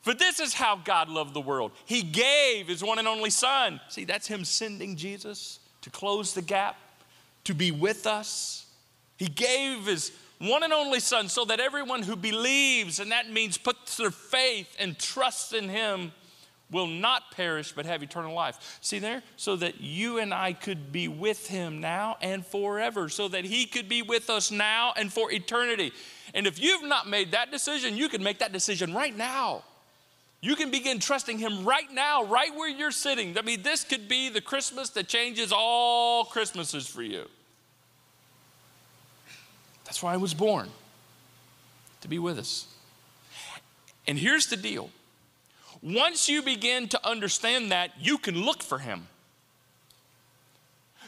For 0.00 0.14
this 0.14 0.40
is 0.40 0.54
how 0.54 0.76
God 0.76 1.10
loved 1.10 1.34
the 1.34 1.40
world. 1.40 1.72
He 1.84 2.02
gave 2.02 2.68
his 2.68 2.82
one 2.82 2.98
and 2.98 3.06
only 3.06 3.30
son. 3.30 3.80
See, 3.88 4.04
that's 4.04 4.26
him 4.26 4.44
sending 4.44 4.96
Jesus 4.96 5.60
to 5.82 5.90
close 5.90 6.32
the 6.32 6.42
gap, 6.42 6.76
to 7.44 7.54
be 7.54 7.70
with 7.70 8.06
us. 8.06 8.64
He 9.18 9.26
gave 9.26 9.84
his 9.84 10.10
one 10.40 10.62
and 10.62 10.72
only 10.72 11.00
Son, 11.00 11.28
so 11.28 11.44
that 11.44 11.60
everyone 11.60 12.02
who 12.02 12.16
believes, 12.16 12.98
and 12.98 13.12
that 13.12 13.30
means 13.30 13.58
puts 13.58 13.98
their 13.98 14.10
faith 14.10 14.74
and 14.78 14.98
trust 14.98 15.52
in 15.52 15.68
Him, 15.68 16.12
will 16.70 16.86
not 16.86 17.32
perish 17.32 17.72
but 17.72 17.84
have 17.84 18.02
eternal 18.02 18.34
life. 18.34 18.78
See 18.80 19.00
there? 19.00 19.22
So 19.36 19.56
that 19.56 19.80
you 19.80 20.18
and 20.18 20.32
I 20.32 20.52
could 20.52 20.92
be 20.92 21.08
with 21.08 21.46
Him 21.48 21.80
now 21.80 22.16
and 22.22 22.46
forever, 22.46 23.08
so 23.08 23.28
that 23.28 23.44
He 23.44 23.66
could 23.66 23.88
be 23.88 24.02
with 24.02 24.30
us 24.30 24.50
now 24.50 24.94
and 24.96 25.12
for 25.12 25.30
eternity. 25.30 25.92
And 26.32 26.46
if 26.46 26.58
you've 26.58 26.84
not 26.84 27.06
made 27.06 27.32
that 27.32 27.50
decision, 27.50 27.96
you 27.96 28.08
can 28.08 28.22
make 28.22 28.38
that 28.38 28.52
decision 28.52 28.94
right 28.94 29.16
now. 29.16 29.64
You 30.40 30.56
can 30.56 30.70
begin 30.70 31.00
trusting 31.00 31.38
Him 31.38 31.66
right 31.66 31.92
now, 31.92 32.24
right 32.24 32.54
where 32.54 32.70
you're 32.70 32.92
sitting. 32.92 33.36
I 33.36 33.42
mean, 33.42 33.60
this 33.60 33.84
could 33.84 34.08
be 34.08 34.30
the 34.30 34.40
Christmas 34.40 34.88
that 34.90 35.06
changes 35.06 35.52
all 35.54 36.24
Christmases 36.24 36.86
for 36.86 37.02
you. 37.02 37.26
That's 39.90 40.04
why 40.04 40.14
I 40.14 40.18
was 40.18 40.34
born, 40.34 40.68
to 42.02 42.06
be 42.06 42.20
with 42.20 42.38
us. 42.38 42.68
And 44.06 44.16
here's 44.16 44.46
the 44.46 44.56
deal 44.56 44.88
once 45.82 46.28
you 46.28 46.42
begin 46.42 46.86
to 46.90 47.04
understand 47.04 47.72
that, 47.72 47.90
you 47.98 48.16
can 48.16 48.40
look 48.40 48.62
for 48.62 48.78
Him. 48.78 49.08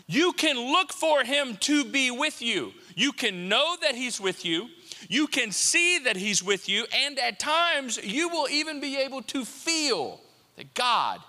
You 0.08 0.32
can 0.32 0.56
look 0.56 0.92
for 0.92 1.22
Him 1.22 1.58
to 1.58 1.84
be 1.84 2.10
with 2.10 2.42
you. 2.42 2.72
You 2.96 3.12
can 3.12 3.48
know 3.48 3.76
that 3.82 3.94
He's 3.94 4.20
with 4.20 4.44
you. 4.44 4.66
You 5.08 5.28
can 5.28 5.52
see 5.52 6.00
that 6.00 6.16
He's 6.16 6.42
with 6.42 6.68
you. 6.68 6.84
And 6.92 7.20
at 7.20 7.38
times, 7.38 8.00
you 8.02 8.30
will 8.30 8.48
even 8.48 8.80
be 8.80 8.96
able 8.96 9.22
to 9.22 9.44
feel 9.44 10.20
that 10.56 10.74
God 10.74 11.20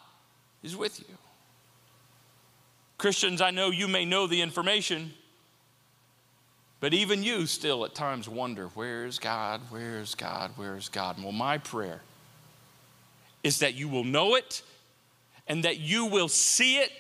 is 0.64 0.76
with 0.76 1.00
you. 1.02 1.16
Christians, 2.98 3.42
I 3.42 3.52
know 3.52 3.70
you 3.70 3.88
may 3.88 4.06
know 4.06 4.26
the 4.26 4.42
information, 4.42 5.14
but 6.84 6.94
even 6.94 7.24
you 7.24 7.46
still 7.46 7.86
at 7.86 7.96
times 7.96 8.28
wonder, 8.28 8.68
where 8.74 9.06
is 9.06 9.18
God? 9.18 9.62
Where 9.70 10.00
is 10.02 10.16
God? 10.16 10.52
Where 10.58 10.75
is 10.75 10.90
God? 10.90 11.16
Well, 11.24 11.32
my 11.32 11.58
prayer 11.58 12.02
is 13.42 13.60
that 13.60 13.74
you 13.74 13.88
will 13.88 14.04
know 14.04 14.36
it 14.36 14.63
and 15.48 15.63
that 15.63 15.80
you 15.80 16.08
will 16.08 16.28
see 16.28 16.80
it 16.80 16.92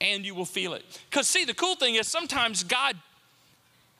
and 0.00 0.26
you 0.26 0.34
will 0.34 0.44
feel 0.44 0.74
it. 0.74 0.82
Because, 1.08 1.28
see, 1.28 1.44
the 1.44 1.54
cool 1.54 1.76
thing 1.76 1.94
is 1.94 2.08
sometimes 2.08 2.64
God 2.64 2.96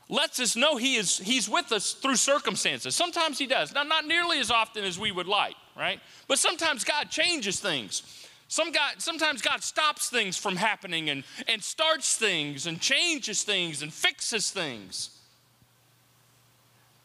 lets 0.08 0.40
us 0.40 0.56
know 0.56 0.76
he 0.76 0.96
is, 0.96 1.18
He's 1.18 1.48
with 1.48 1.70
us 1.70 1.92
through 1.92 2.16
circumstances. 2.16 2.92
Sometimes 2.96 3.38
He 3.38 3.46
does. 3.46 3.72
Now, 3.72 3.84
not 3.84 4.06
nearly 4.06 4.40
as 4.40 4.50
often 4.50 4.82
as 4.82 4.98
we 4.98 5.12
would 5.12 5.28
like, 5.28 5.54
right? 5.76 6.00
But 6.26 6.40
sometimes 6.40 6.82
God 6.82 7.10
changes 7.10 7.60
things. 7.60 8.26
Some 8.50 8.72
God, 8.72 8.94
sometimes 8.98 9.42
God 9.42 9.62
stops 9.62 10.10
things 10.10 10.36
from 10.36 10.56
happening 10.56 11.08
and, 11.08 11.22
and 11.46 11.62
starts 11.62 12.16
things 12.16 12.66
and 12.66 12.80
changes 12.80 13.44
things 13.44 13.80
and 13.80 13.94
fixes 13.94 14.50
things. 14.50 15.10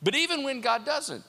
But 0.01 0.15
even 0.15 0.43
when 0.43 0.59
God 0.59 0.85
doesn't, 0.85 1.23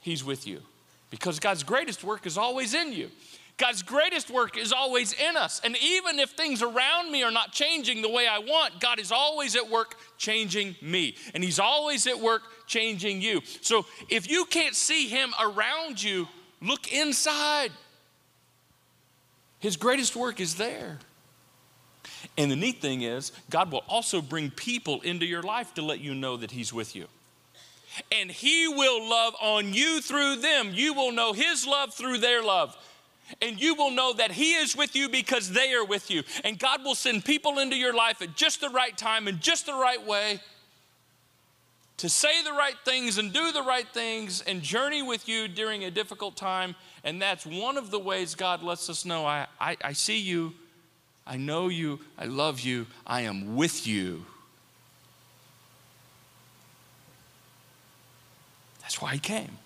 He's 0.00 0.24
with 0.24 0.46
you 0.46 0.62
because 1.10 1.38
God's 1.38 1.64
greatest 1.64 2.02
work 2.02 2.24
is 2.24 2.38
always 2.38 2.72
in 2.72 2.94
you. 2.94 3.10
God's 3.58 3.82
greatest 3.82 4.30
work 4.30 4.56
is 4.56 4.72
always 4.72 5.12
in 5.12 5.36
us. 5.36 5.60
And 5.62 5.76
even 5.82 6.18
if 6.18 6.30
things 6.30 6.62
around 6.62 7.12
me 7.12 7.22
are 7.22 7.30
not 7.30 7.52
changing 7.52 8.00
the 8.00 8.08
way 8.08 8.26
I 8.26 8.38
want, 8.38 8.80
God 8.80 8.98
is 8.98 9.12
always 9.12 9.54
at 9.54 9.68
work 9.68 9.96
changing 10.16 10.76
me. 10.80 11.14
And 11.34 11.44
He's 11.44 11.58
always 11.58 12.06
at 12.06 12.18
work 12.18 12.40
changing 12.66 13.20
you. 13.20 13.42
So 13.60 13.84
if 14.08 14.30
you 14.30 14.46
can't 14.46 14.74
see 14.74 15.08
Him 15.08 15.34
around 15.38 16.02
you, 16.02 16.26
look 16.62 16.90
inside. 16.90 17.72
His 19.60 19.76
greatest 19.76 20.14
work 20.14 20.40
is 20.40 20.54
there. 20.54 20.98
And 22.36 22.50
the 22.50 22.56
neat 22.56 22.80
thing 22.80 23.02
is, 23.02 23.32
God 23.50 23.72
will 23.72 23.84
also 23.88 24.20
bring 24.20 24.50
people 24.50 25.00
into 25.02 25.26
your 25.26 25.42
life 25.42 25.74
to 25.74 25.82
let 25.82 26.00
you 26.00 26.14
know 26.14 26.36
that 26.36 26.50
He's 26.50 26.72
with 26.72 26.94
you. 26.94 27.06
And 28.12 28.30
He 28.30 28.68
will 28.68 29.08
love 29.08 29.34
on 29.40 29.72
you 29.74 30.00
through 30.00 30.36
them. 30.36 30.70
You 30.72 30.94
will 30.94 31.12
know 31.12 31.32
His 31.32 31.66
love 31.66 31.94
through 31.94 32.18
their 32.18 32.42
love. 32.42 32.76
And 33.42 33.60
you 33.60 33.74
will 33.74 33.90
know 33.90 34.12
that 34.14 34.32
He 34.32 34.54
is 34.54 34.76
with 34.76 34.96
you 34.96 35.08
because 35.08 35.50
they 35.50 35.72
are 35.74 35.84
with 35.84 36.10
you. 36.10 36.22
And 36.44 36.58
God 36.58 36.84
will 36.84 36.94
send 36.94 37.24
people 37.24 37.58
into 37.58 37.76
your 37.76 37.94
life 37.94 38.22
at 38.22 38.36
just 38.36 38.60
the 38.60 38.70
right 38.70 38.96
time 38.96 39.28
and 39.28 39.40
just 39.40 39.66
the 39.66 39.74
right 39.74 40.04
way 40.04 40.40
to 41.98 42.08
say 42.08 42.42
the 42.44 42.52
right 42.52 42.76
things 42.84 43.18
and 43.18 43.32
do 43.32 43.52
the 43.52 43.62
right 43.62 43.86
things 43.92 44.40
and 44.42 44.62
journey 44.62 45.02
with 45.02 45.28
you 45.28 45.48
during 45.48 45.84
a 45.84 45.90
difficult 45.90 46.36
time. 46.36 46.74
And 47.04 47.20
that's 47.20 47.44
one 47.44 47.76
of 47.76 47.90
the 47.90 47.98
ways 47.98 48.34
God 48.34 48.62
lets 48.62 48.88
us 48.88 49.04
know 49.04 49.26
I, 49.26 49.46
I, 49.60 49.76
I, 49.82 49.92
see 49.92 50.18
you, 50.18 50.54
I 51.26 51.36
know 51.36 51.68
you, 51.68 52.00
I 52.16 52.26
love 52.26 52.60
you, 52.60 52.86
I 53.06 53.22
am 53.22 53.56
with 53.56 53.86
you. 53.86 54.24
That's 58.80 59.02
why 59.02 59.12
He 59.12 59.18
came, 59.18 59.58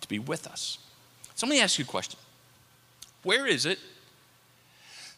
to 0.00 0.08
be 0.08 0.18
with 0.18 0.46
us. 0.46 0.78
So 1.36 1.46
let 1.46 1.52
me 1.52 1.60
ask 1.60 1.78
you 1.78 1.84
a 1.84 1.88
question 1.88 2.18
Where 3.22 3.46
is 3.46 3.66
it 3.66 3.78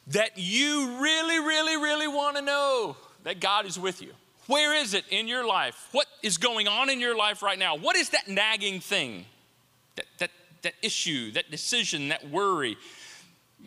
that 0.09 0.33
you 0.37 0.99
really, 1.01 1.39
really, 1.39 1.77
really 1.79 2.07
want 2.07 2.37
to 2.37 2.43
know 2.43 2.97
that 3.23 3.41
God 3.41 3.65
is 3.65 3.79
with 3.79 4.03
you? 4.03 4.13
Where 4.47 4.75
is 4.75 4.95
it 4.95 5.05
in 5.11 5.27
your 5.27 5.47
life? 5.47 5.89
What 5.93 6.07
is 6.23 6.37
going 6.37 6.69
on 6.69 6.91
in 6.91 7.01
your 7.01 7.17
life 7.17 7.43
right 7.43 7.59
now? 7.59 7.77
What 7.77 7.97
is 7.97 8.11
that 8.11 8.29
nagging 8.29 8.81
thing, 8.81 9.25
that, 9.97 10.07
that, 10.19 10.31
that 10.63 10.75
issue, 10.83 11.33
that 11.33 11.51
decision, 11.51 12.09
that 12.09 12.29
worry, 12.29 12.77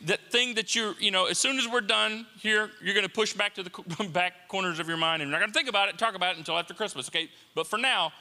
that 0.05 0.31
thing 0.31 0.55
that 0.55 0.75
you're, 0.75 0.93
you 1.00 1.10
know, 1.10 1.25
as 1.25 1.38
soon 1.38 1.57
as 1.57 1.67
we're 1.67 1.81
done 1.81 2.27
here, 2.39 2.69
you're 2.81 2.93
going 2.93 3.05
to 3.05 3.12
push 3.12 3.34
back 3.34 3.55
to 3.55 3.63
the 3.63 4.10
back 4.13 4.48
corners 4.48 4.79
of 4.79 4.88
your 4.88 4.98
mind 4.98 5.22
and 5.22 5.29
you're 5.29 5.39
not 5.39 5.43
going 5.43 5.51
to 5.51 5.57
think 5.57 5.69
about 5.69 5.89
it, 5.89 5.98
talk 5.98 6.15
about 6.15 6.36
it 6.36 6.38
until 6.38 6.57
after 6.57 6.74
Christmas, 6.74 7.10
okay? 7.10 7.29
But 7.55 7.65
for 7.65 7.77
now, 7.77 8.12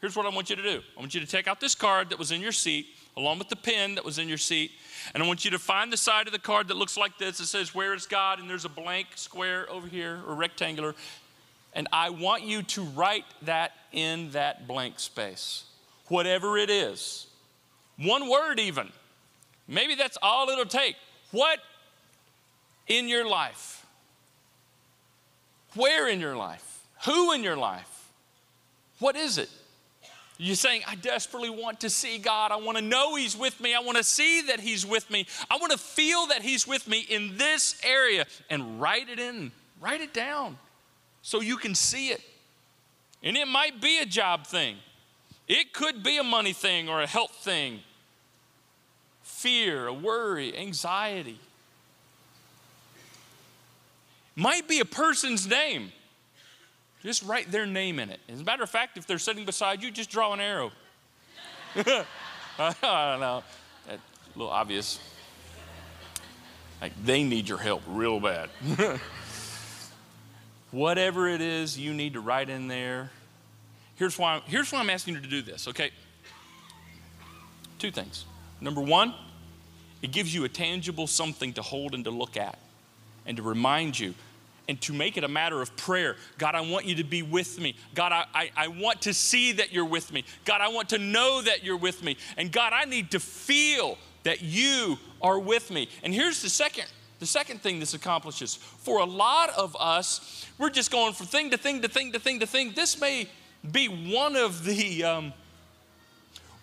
here's 0.00 0.14
what 0.14 0.26
I 0.26 0.28
want 0.28 0.50
you 0.50 0.56
to 0.56 0.62
do 0.62 0.82
I 0.96 1.00
want 1.00 1.14
you 1.14 1.20
to 1.20 1.26
take 1.26 1.48
out 1.48 1.60
this 1.60 1.74
card 1.74 2.10
that 2.10 2.18
was 2.18 2.30
in 2.32 2.40
your 2.40 2.52
seat. 2.52 2.86
along 3.16 3.38
with 3.38 3.48
the 3.48 3.56
pen 3.56 3.94
that 3.94 4.04
was 4.04 4.18
in 4.18 4.28
your 4.28 4.38
seat. 4.38 4.72
And 5.14 5.22
I 5.22 5.26
want 5.26 5.44
you 5.44 5.50
to 5.52 5.58
find 5.58 5.92
the 5.92 5.96
side 5.96 6.26
of 6.26 6.32
the 6.32 6.38
card 6.38 6.68
that 6.68 6.76
looks 6.76 6.96
like 6.96 7.18
this. 7.18 7.40
It 7.40 7.46
says, 7.46 7.74
Where 7.74 7.94
is 7.94 8.06
God? 8.06 8.38
And 8.38 8.48
there's 8.48 8.64
a 8.64 8.70
blank 8.70 9.08
square 9.14 9.70
over 9.70 9.86
here 9.86 10.20
or 10.26 10.34
rectangular. 10.34 10.94
And 11.74 11.88
I 11.92 12.10
want 12.10 12.42
you 12.42 12.62
to 12.62 12.82
write 12.82 13.24
that 13.42 13.72
in 13.92 14.30
that 14.32 14.68
blank 14.68 15.00
space, 15.00 15.64
whatever 16.08 16.58
it 16.58 16.70
is. 16.70 17.26
One 17.98 18.28
word, 18.28 18.58
even. 18.58 18.90
Maybe 19.66 19.94
that's 19.94 20.18
all 20.20 20.48
it'll 20.48 20.66
take. 20.66 20.96
What 21.30 21.58
in 22.88 23.08
your 23.08 23.26
life? 23.26 23.86
Where 25.74 26.08
in 26.08 26.20
your 26.20 26.36
life? 26.36 26.80
Who 27.06 27.32
in 27.32 27.42
your 27.42 27.56
life? 27.56 27.88
What 28.98 29.16
is 29.16 29.38
it? 29.38 29.48
You're 30.36 30.56
saying, 30.56 30.82
I 30.86 30.96
desperately 30.96 31.50
want 31.50 31.80
to 31.80 31.90
see 31.90 32.18
God. 32.18 32.50
I 32.50 32.56
want 32.56 32.76
to 32.76 32.82
know 32.82 33.14
He's 33.14 33.36
with 33.36 33.60
me. 33.60 33.74
I 33.74 33.80
want 33.80 33.96
to 33.96 34.04
see 34.04 34.42
that 34.42 34.60
He's 34.60 34.84
with 34.84 35.08
me. 35.10 35.26
I 35.50 35.56
want 35.56 35.72
to 35.72 35.78
feel 35.78 36.26
that 36.26 36.42
He's 36.42 36.66
with 36.66 36.86
me 36.88 37.00
in 37.00 37.36
this 37.38 37.80
area 37.84 38.26
and 38.50 38.80
write 38.80 39.08
it 39.08 39.18
in, 39.18 39.52
write 39.80 40.00
it 40.00 40.12
down 40.12 40.58
so 41.22 41.40
you 41.40 41.56
can 41.56 41.74
see 41.74 42.08
it. 42.08 42.20
And 43.22 43.36
it 43.36 43.46
might 43.46 43.80
be 43.80 43.98
a 44.00 44.06
job 44.06 44.46
thing, 44.46 44.76
it 45.48 45.72
could 45.72 46.02
be 46.02 46.18
a 46.18 46.24
money 46.24 46.52
thing 46.52 46.88
or 46.88 47.00
a 47.00 47.06
health 47.06 47.36
thing, 47.42 47.80
fear, 49.22 49.86
a 49.86 49.92
worry, 49.92 50.56
anxiety. 50.56 51.38
Might 54.34 54.66
be 54.66 54.80
a 54.80 54.84
person's 54.84 55.46
name. 55.46 55.92
Just 57.02 57.22
write 57.24 57.50
their 57.50 57.66
name 57.66 57.98
in 57.98 58.10
it. 58.10 58.20
As 58.28 58.40
a 58.40 58.44
matter 58.44 58.62
of 58.62 58.70
fact, 58.70 58.96
if 58.96 59.06
they're 59.06 59.18
sitting 59.18 59.44
beside 59.44 59.82
you, 59.82 59.90
just 59.90 60.10
draw 60.10 60.32
an 60.32 60.40
arrow. 60.40 60.70
I 61.76 62.04
don't 62.58 63.20
know. 63.20 63.42
That's 63.88 64.00
a 64.34 64.38
little 64.38 64.52
obvious. 64.52 65.00
Like 66.80 66.92
they 67.04 67.24
need 67.24 67.48
your 67.48 67.58
help 67.58 67.82
real 67.86 68.20
bad. 68.20 68.50
Whatever 70.72 71.28
it 71.28 71.40
is 71.40 71.78
you 71.78 71.94
need 71.94 72.14
to 72.14 72.20
write 72.20 72.48
in 72.48 72.66
there. 72.66 73.10
Here's 73.94 74.18
why, 74.18 74.42
here's 74.46 74.72
why 74.72 74.80
I'm 74.80 74.90
asking 74.90 75.14
you 75.14 75.20
to 75.20 75.28
do 75.28 75.42
this, 75.42 75.68
okay? 75.68 75.90
Two 77.78 77.90
things. 77.90 78.24
Number 78.60 78.80
one, 78.80 79.14
it 80.02 80.10
gives 80.10 80.34
you 80.34 80.44
a 80.44 80.48
tangible 80.48 81.06
something 81.06 81.52
to 81.52 81.62
hold 81.62 81.94
and 81.94 82.04
to 82.04 82.10
look 82.10 82.36
at 82.36 82.58
and 83.26 83.36
to 83.36 83.42
remind 83.42 83.98
you 83.98 84.14
and 84.68 84.80
to 84.80 84.92
make 84.92 85.16
it 85.16 85.24
a 85.24 85.28
matter 85.28 85.60
of 85.60 85.76
prayer. 85.76 86.16
God, 86.38 86.54
I 86.54 86.60
want 86.62 86.86
you 86.86 86.94
to 86.96 87.04
be 87.04 87.22
with 87.22 87.60
me. 87.60 87.76
God, 87.94 88.12
I, 88.12 88.24
I, 88.34 88.50
I, 88.56 88.68
want 88.68 89.02
to 89.02 89.14
see 89.14 89.52
that 89.52 89.72
you're 89.72 89.84
with 89.84 90.12
me. 90.12 90.24
God, 90.44 90.60
I 90.60 90.68
want 90.68 90.88
to 90.90 90.98
know 90.98 91.42
that 91.42 91.64
you're 91.64 91.76
with 91.76 92.02
me. 92.02 92.16
And 92.36 92.50
God, 92.50 92.72
I 92.72 92.84
need 92.84 93.10
to 93.10 93.20
feel 93.20 93.98
that 94.22 94.40
you 94.40 94.98
are 95.20 95.38
with 95.38 95.70
me. 95.70 95.88
And 96.02 96.14
here's 96.14 96.42
the 96.42 96.48
second, 96.48 96.86
the 97.22 97.26
second 97.26 97.62
thing 97.62 97.78
this 97.78 97.94
accomplishes. 97.94 98.56
For 98.56 98.98
a 98.98 99.04
lot 99.04 99.50
of 99.50 99.76
us, 99.78 100.44
we're 100.58 100.70
just 100.70 100.90
going 100.90 101.12
from 101.12 101.26
thing 101.26 101.50
to 101.50 101.56
thing 101.56 101.80
to 101.82 101.88
thing 101.88 102.10
to 102.10 102.18
thing 102.18 102.40
to 102.40 102.46
thing. 102.46 102.72
This 102.74 103.00
may 103.00 103.28
be 103.70 103.86
one 103.86 104.34
of 104.34 104.64
the 104.64 105.04
um, 105.04 105.32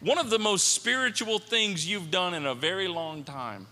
one 0.01 0.17
of 0.17 0.29
the 0.29 0.37
most 0.37 0.73
spiritual 0.73 1.39
things 1.39 1.87
you've 1.87 2.11
done 2.11 2.33
in 2.33 2.45
a 2.45 2.53
very 2.53 2.89
long 2.89 3.23
time. 3.23 3.67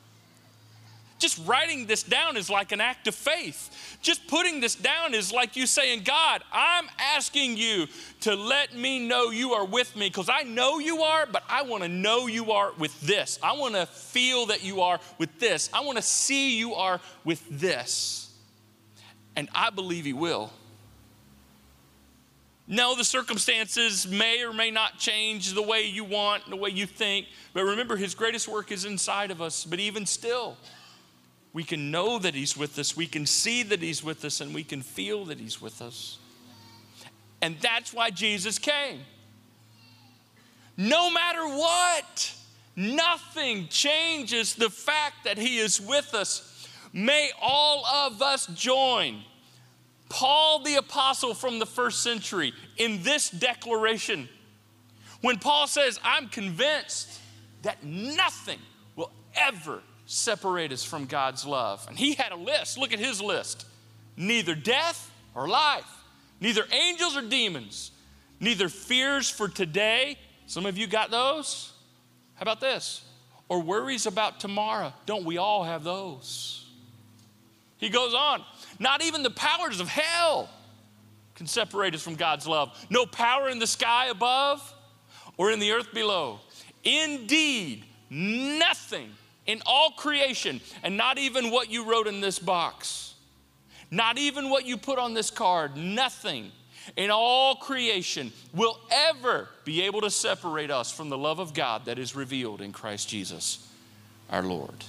Just 1.19 1.45
writing 1.47 1.88
this 1.88 2.03
down 2.03 2.38
is 2.38 2.50
like 2.50 2.71
an 2.71 2.79
act 2.79 3.07
of 3.07 3.15
faith. 3.15 3.97
Just 4.01 4.27
putting 4.27 4.62
this 4.62 4.75
down 4.75 5.15
is 5.15 5.31
like 5.31 5.55
you 5.55 5.65
saying, 5.65 6.03
God, 6.03 6.43
I'm 6.53 6.86
asking 7.00 7.57
you 7.57 7.88
to 8.21 8.36
let 8.36 8.75
me 8.75 9.07
know 9.07 9.31
you 9.31 9.53
are 9.53 9.65
with 9.65 9.95
me 9.95 10.09
because 10.09 10.29
I 10.29 10.43
know 10.43 10.77
you 10.77 11.01
are, 11.01 11.25
but 11.25 11.43
I 11.50 11.63
want 11.63 11.81
to 11.81 11.89
know 11.89 12.27
you 12.27 12.51
are 12.51 12.71
with 12.77 13.00
this. 13.01 13.39
I 13.41 13.53
want 13.53 13.74
to 13.74 13.88
feel 13.88 14.47
that 14.47 14.63
you 14.63 14.81
are 14.81 15.00
with 15.17 15.39
this. 15.39 15.71
I 15.74 15.81
want 15.81 15.97
to 15.97 16.03
see 16.03 16.57
you 16.57 16.75
are 16.75 17.01
with 17.24 17.43
this. 17.50 18.31
And 19.36 19.50
I 19.55 19.71
believe 19.71 20.05
He 20.05 20.13
will. 20.13 20.51
No, 22.67 22.95
the 22.95 23.03
circumstances 23.03 24.06
may 24.06 24.43
or 24.43 24.51
may 24.51 24.69
not 24.69 24.99
change 24.99 25.53
the 25.53 25.62
way 25.62 25.84
you 25.84 26.03
want, 26.03 26.49
the 26.49 26.58
way 26.58 26.69
you 26.69 26.86
think, 26.86 27.27
but 27.53 27.63
remember, 27.63 27.95
His 27.95 28.13
greatest 28.13 28.47
work 28.47 28.71
is 28.71 28.86
inside 28.86 29.32
of 29.32 29.41
us. 29.41 29.63
But 29.63 29.80
even 29.80 30.06
still, 30.06 30.58
we 31.53 31.63
can 31.63 31.91
know 31.91 32.19
that 32.19 32.33
He's 32.36 32.55
with 32.55 32.77
us, 32.77 32.95
we 32.95 33.07
can 33.07 33.25
see 33.25 33.63
that 33.63 33.81
He's 33.81 34.03
with 34.03 34.23
us, 34.25 34.41
and 34.41 34.53
we 34.53 34.63
can 34.63 34.81
feel 34.81 35.25
that 35.25 35.39
He's 35.39 35.62
with 35.62 35.81
us. 35.81 36.19
And 37.41 37.57
that's 37.60 37.93
why 37.93 38.10
Jesus 38.10 38.60
came. 38.60 39.01
No 40.75 41.10
matter 41.10 41.45
what, 41.47 42.33
nothing 42.75 43.67
changes 43.67 44.55
the 44.55 44.69
fact 44.69 45.23
that 45.23 45.38
He 45.38 45.57
is 45.57 45.81
with 45.81 46.13
us. 46.13 46.67
May 46.93 47.31
all 47.41 47.86
of 47.86 48.21
us 48.21 48.47
join 48.47 49.23
Paul 50.10 50.63
the 50.63 50.75
Apostle 50.75 51.33
from 51.33 51.60
the 51.60 51.65
first 51.65 52.01
century 52.01 52.53
in 52.77 53.03
this 53.03 53.29
declaration. 53.29 54.29
When 55.21 55.38
Paul 55.39 55.67
says, 55.67 55.99
I'm 56.03 56.29
convinced 56.29 57.19
that 57.63 57.83
nothing 57.83 58.60
will 58.95 59.12
ever 59.36 59.81
separate 60.08 60.72
us 60.72 60.84
from 60.84 61.06
God's 61.06 61.46
love. 61.46 61.86
And 61.88 61.98
he 61.98 62.13
had 62.13 62.32
a 62.32 62.36
list. 62.36 62.78
Look 62.78 62.93
at 62.93 63.00
his 63.00 63.22
list. 63.22 63.67
Neither 64.15 64.56
death 64.56 65.12
or 65.36 65.48
life, 65.48 65.86
neither 66.41 66.63
angels 66.72 67.15
or 67.15 67.22
demons, 67.22 67.91
neither 68.39 68.70
fears 68.70 69.30
for 69.30 69.48
today. 69.48 70.17
Some 70.48 70.65
of 70.65 70.78
you 70.78 70.88
got 70.88 71.12
those? 71.12 71.72
How 72.36 72.41
about 72.41 72.60
this? 72.60 73.04
Or 73.50 73.62
worries 73.62 74.08
about 74.08 74.39
tomorrow. 74.39 74.91
Don't 75.06 75.26
we 75.26 75.38
all 75.38 75.63
have 75.63 75.84
those? 75.84 76.65
He 77.78 77.89
goes 77.89 78.15
on, 78.15 78.43
not 78.80 79.04
even 79.04 79.22
the 79.22 79.30
powers 79.30 79.80
of 79.80 79.88
hell 79.88 80.50
can 81.36 81.46
separate 81.46 81.93
us 81.93 82.02
from 82.02 82.15
God's 82.15 82.48
love. 82.48 82.76
No 82.89 83.06
power 83.06 83.50
in 83.50 83.60
the 83.60 83.67
sky 83.67 84.08
above 84.08 84.74
or 85.38 85.52
in 85.52 85.60
the 85.60 85.72
earth 85.74 85.93
below. 85.93 86.39
Indeed, 86.84 87.84
nothing 88.10 89.12
in 89.47 89.62
all 89.65 89.91
creation, 89.91 90.62
and 90.83 90.95
not 90.97 91.17
even 91.17 91.51
what 91.51 91.71
you 91.71 91.89
wrote 91.89 92.07
in 92.07 92.21
this 92.21 92.38
box, 92.38 93.15
not 93.89 94.17
even 94.17 94.49
what 94.49 94.65
you 94.65 94.77
put 94.77 94.99
on 94.99 95.13
this 95.13 95.31
card, 95.31 95.75
nothing 95.75 96.51
in 96.95 97.10
all 97.10 97.55
creation 97.55 98.31
will 98.53 98.79
ever 98.91 99.49
be 99.65 99.81
able 99.81 100.01
to 100.01 100.10
separate 100.10 100.71
us 100.71 100.91
from 100.91 101.10
the 101.10 101.17
love 101.17 101.39
of 101.39 101.53
God 101.53 101.86
that 101.86 101.97
is 101.99 102.15
revealed 102.15 102.62
in 102.62 102.71
Christ 102.71 103.10
Jesus 103.10 103.67
our 104.29 104.43
Lord. 104.43 104.86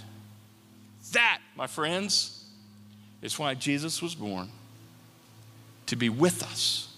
That, 1.13 1.41
my 1.57 1.67
friends, 1.67 2.45
is 3.23 3.39
why 3.39 3.55
Jesus 3.55 4.03
was 4.03 4.15
born 4.15 4.51
to 5.87 5.97
be 5.97 6.09
with 6.09 6.43
us 6.43 6.95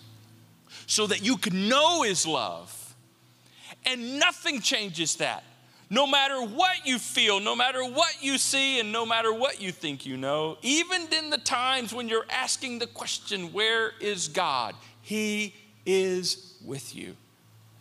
so 0.87 1.07
that 1.07 1.23
you 1.23 1.37
could 1.37 1.55
know 1.55 2.03
His 2.03 2.27
love. 2.27 2.77
And 3.87 4.19
nothing 4.19 4.61
changes 4.61 5.17
that. 5.17 5.45
No 5.93 6.07
matter 6.07 6.41
what 6.41 6.87
you 6.87 7.01
feel, 7.01 7.41
no 7.41 7.57
matter 7.57 7.85
what 7.85 8.23
you 8.23 8.39
see, 8.39 8.79
and 8.79 8.93
no 8.93 9.05
matter 9.05 9.33
what 9.33 9.61
you 9.61 9.73
think 9.73 10.07
you 10.07 10.17
know, 10.17 10.57
even 10.63 11.09
in 11.13 11.31
the 11.31 11.39
times 11.39 11.93
when 11.93 12.09
you're 12.09 12.27
asking 12.31 12.79
the 12.79 12.87
question, 12.87 13.53
Where 13.53 13.93
is 14.01 14.29
God? 14.29 14.77
He 15.03 15.53
is 15.85 16.57
with 16.65 16.95
you. 16.95 17.17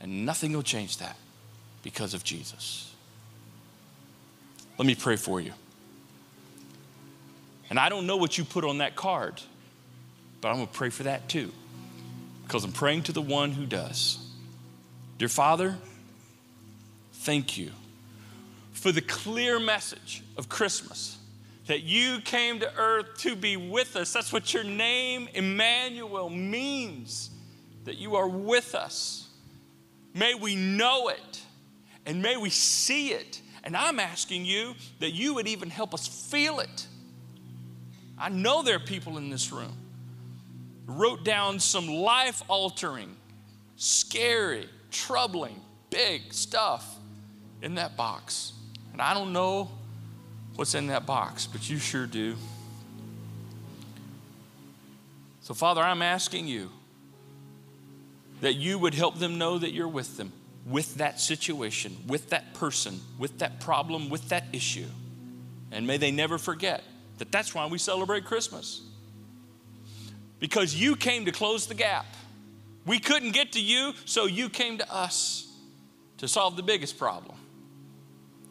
And 0.01 0.25
nothing 0.25 0.53
will 0.53 0.63
change 0.63 0.97
that 0.97 1.17
because 1.83 2.15
of 2.15 2.23
Jesus. 2.23 2.91
Let 4.79 4.87
me 4.87 4.95
pray 4.95 5.17
for 5.17 5.39
you. 5.39 5.51
And 7.69 7.77
I 7.77 7.89
don't 7.89 8.07
know 8.07 8.17
what 8.17 8.37
you 8.37 8.43
put 8.43 8.63
on 8.63 8.79
that 8.79 8.95
card, 8.95 9.39
but 10.41 10.49
I'm 10.49 10.55
going 10.55 10.67
to 10.67 10.73
pray 10.73 10.89
for 10.89 11.03
that 11.03 11.29
too 11.29 11.51
because 12.43 12.63
I'm 12.63 12.71
praying 12.71 13.03
to 13.03 13.11
the 13.11 13.21
one 13.21 13.51
who 13.51 13.67
does. 13.67 14.17
Dear 15.19 15.27
Father, 15.27 15.77
thank 17.13 17.57
you 17.57 17.71
for 18.71 18.91
the 18.91 19.01
clear 19.01 19.59
message 19.59 20.23
of 20.37 20.49
Christmas 20.49 21.17
that 21.67 21.83
you 21.83 22.19
came 22.21 22.59
to 22.59 22.75
earth 22.77 23.17
to 23.19 23.35
be 23.35 23.55
with 23.55 23.95
us. 23.95 24.11
That's 24.11 24.33
what 24.33 24.53
your 24.53 24.63
name, 24.63 25.29
Emmanuel, 25.33 26.29
means 26.29 27.29
that 27.85 27.97
you 27.97 28.15
are 28.15 28.27
with 28.27 28.73
us. 28.73 29.27
May 30.15 30.33
we 30.33 30.55
know 30.55 31.09
it 31.09 31.41
and 32.05 32.21
may 32.21 32.37
we 32.37 32.49
see 32.49 33.09
it. 33.09 33.41
And 33.63 33.77
I'm 33.77 33.99
asking 33.99 34.45
you 34.45 34.73
that 34.99 35.11
you 35.11 35.35
would 35.35 35.47
even 35.47 35.69
help 35.69 35.93
us 35.93 36.07
feel 36.07 36.59
it. 36.59 36.87
I 38.17 38.29
know 38.29 38.63
there 38.63 38.77
are 38.77 38.79
people 38.79 39.17
in 39.17 39.29
this 39.29 39.51
room 39.51 39.77
wrote 40.87 41.23
down 41.23 41.59
some 41.59 41.87
life 41.87 42.41
altering, 42.47 43.15
scary, 43.75 44.67
troubling, 44.89 45.61
big 45.91 46.33
stuff 46.33 46.97
in 47.61 47.75
that 47.75 47.95
box. 47.95 48.53
And 48.99 49.07
I 49.07 49.13
don't 49.13 49.31
know 49.31 49.71
what's 50.57 50.75
in 50.75 50.87
that 50.87 51.05
box, 51.05 51.47
but 51.47 51.69
you 51.69 51.77
sure 51.77 52.05
do. 52.05 52.35
So, 55.39 55.53
Father, 55.53 55.81
I'm 55.81 56.01
asking 56.01 56.49
you 56.49 56.69
that 58.41 58.55
you 58.55 58.77
would 58.77 58.93
help 58.93 59.17
them 59.17 59.37
know 59.37 59.57
that 59.57 59.71
you're 59.71 59.87
with 59.87 60.17
them 60.17 60.33
with 60.65 60.95
that 60.95 61.21
situation, 61.21 61.95
with 62.07 62.31
that 62.31 62.53
person, 62.55 62.99
with 63.17 63.39
that 63.39 63.61
problem, 63.61 64.09
with 64.09 64.27
that 64.29 64.43
issue. 64.51 64.89
And 65.71 65.87
may 65.87 65.95
they 65.95 66.11
never 66.11 66.37
forget 66.37 66.83
that 67.19 67.31
that's 67.31 67.55
why 67.55 67.67
we 67.67 67.77
celebrate 67.77 68.25
Christmas. 68.25 68.81
Because 70.41 70.75
you 70.75 70.97
came 70.97 71.23
to 71.23 71.31
close 71.31 71.67
the 71.67 71.73
gap. 71.73 72.05
We 72.85 72.99
couldn't 72.99 73.31
get 73.31 73.53
to 73.53 73.61
you, 73.61 73.93
so 74.03 74.25
you 74.25 74.49
came 74.49 74.77
to 74.79 74.93
us 74.93 75.49
to 76.17 76.27
solve 76.27 76.57
the 76.57 76.63
biggest 76.63 76.97
problem 76.97 77.38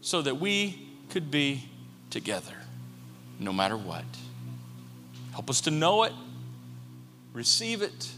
so 0.01 0.23
that 0.23 0.39
we 0.39 0.89
could 1.11 1.31
be 1.31 1.65
together 2.11 2.55
no 3.39 3.53
matter 3.53 3.77
what. 3.77 4.05
Help 5.33 5.51
us 5.51 5.61
to 5.63 5.71
know 5.71 6.05
it, 6.05 6.13
receive 7.33 7.83
it, 7.83 8.11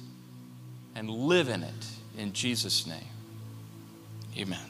and 0.94 1.10
live 1.10 1.48
in 1.48 1.62
it 1.62 1.86
in 2.16 2.32
Jesus' 2.32 2.86
name. 2.86 3.04
Amen. 4.36 4.69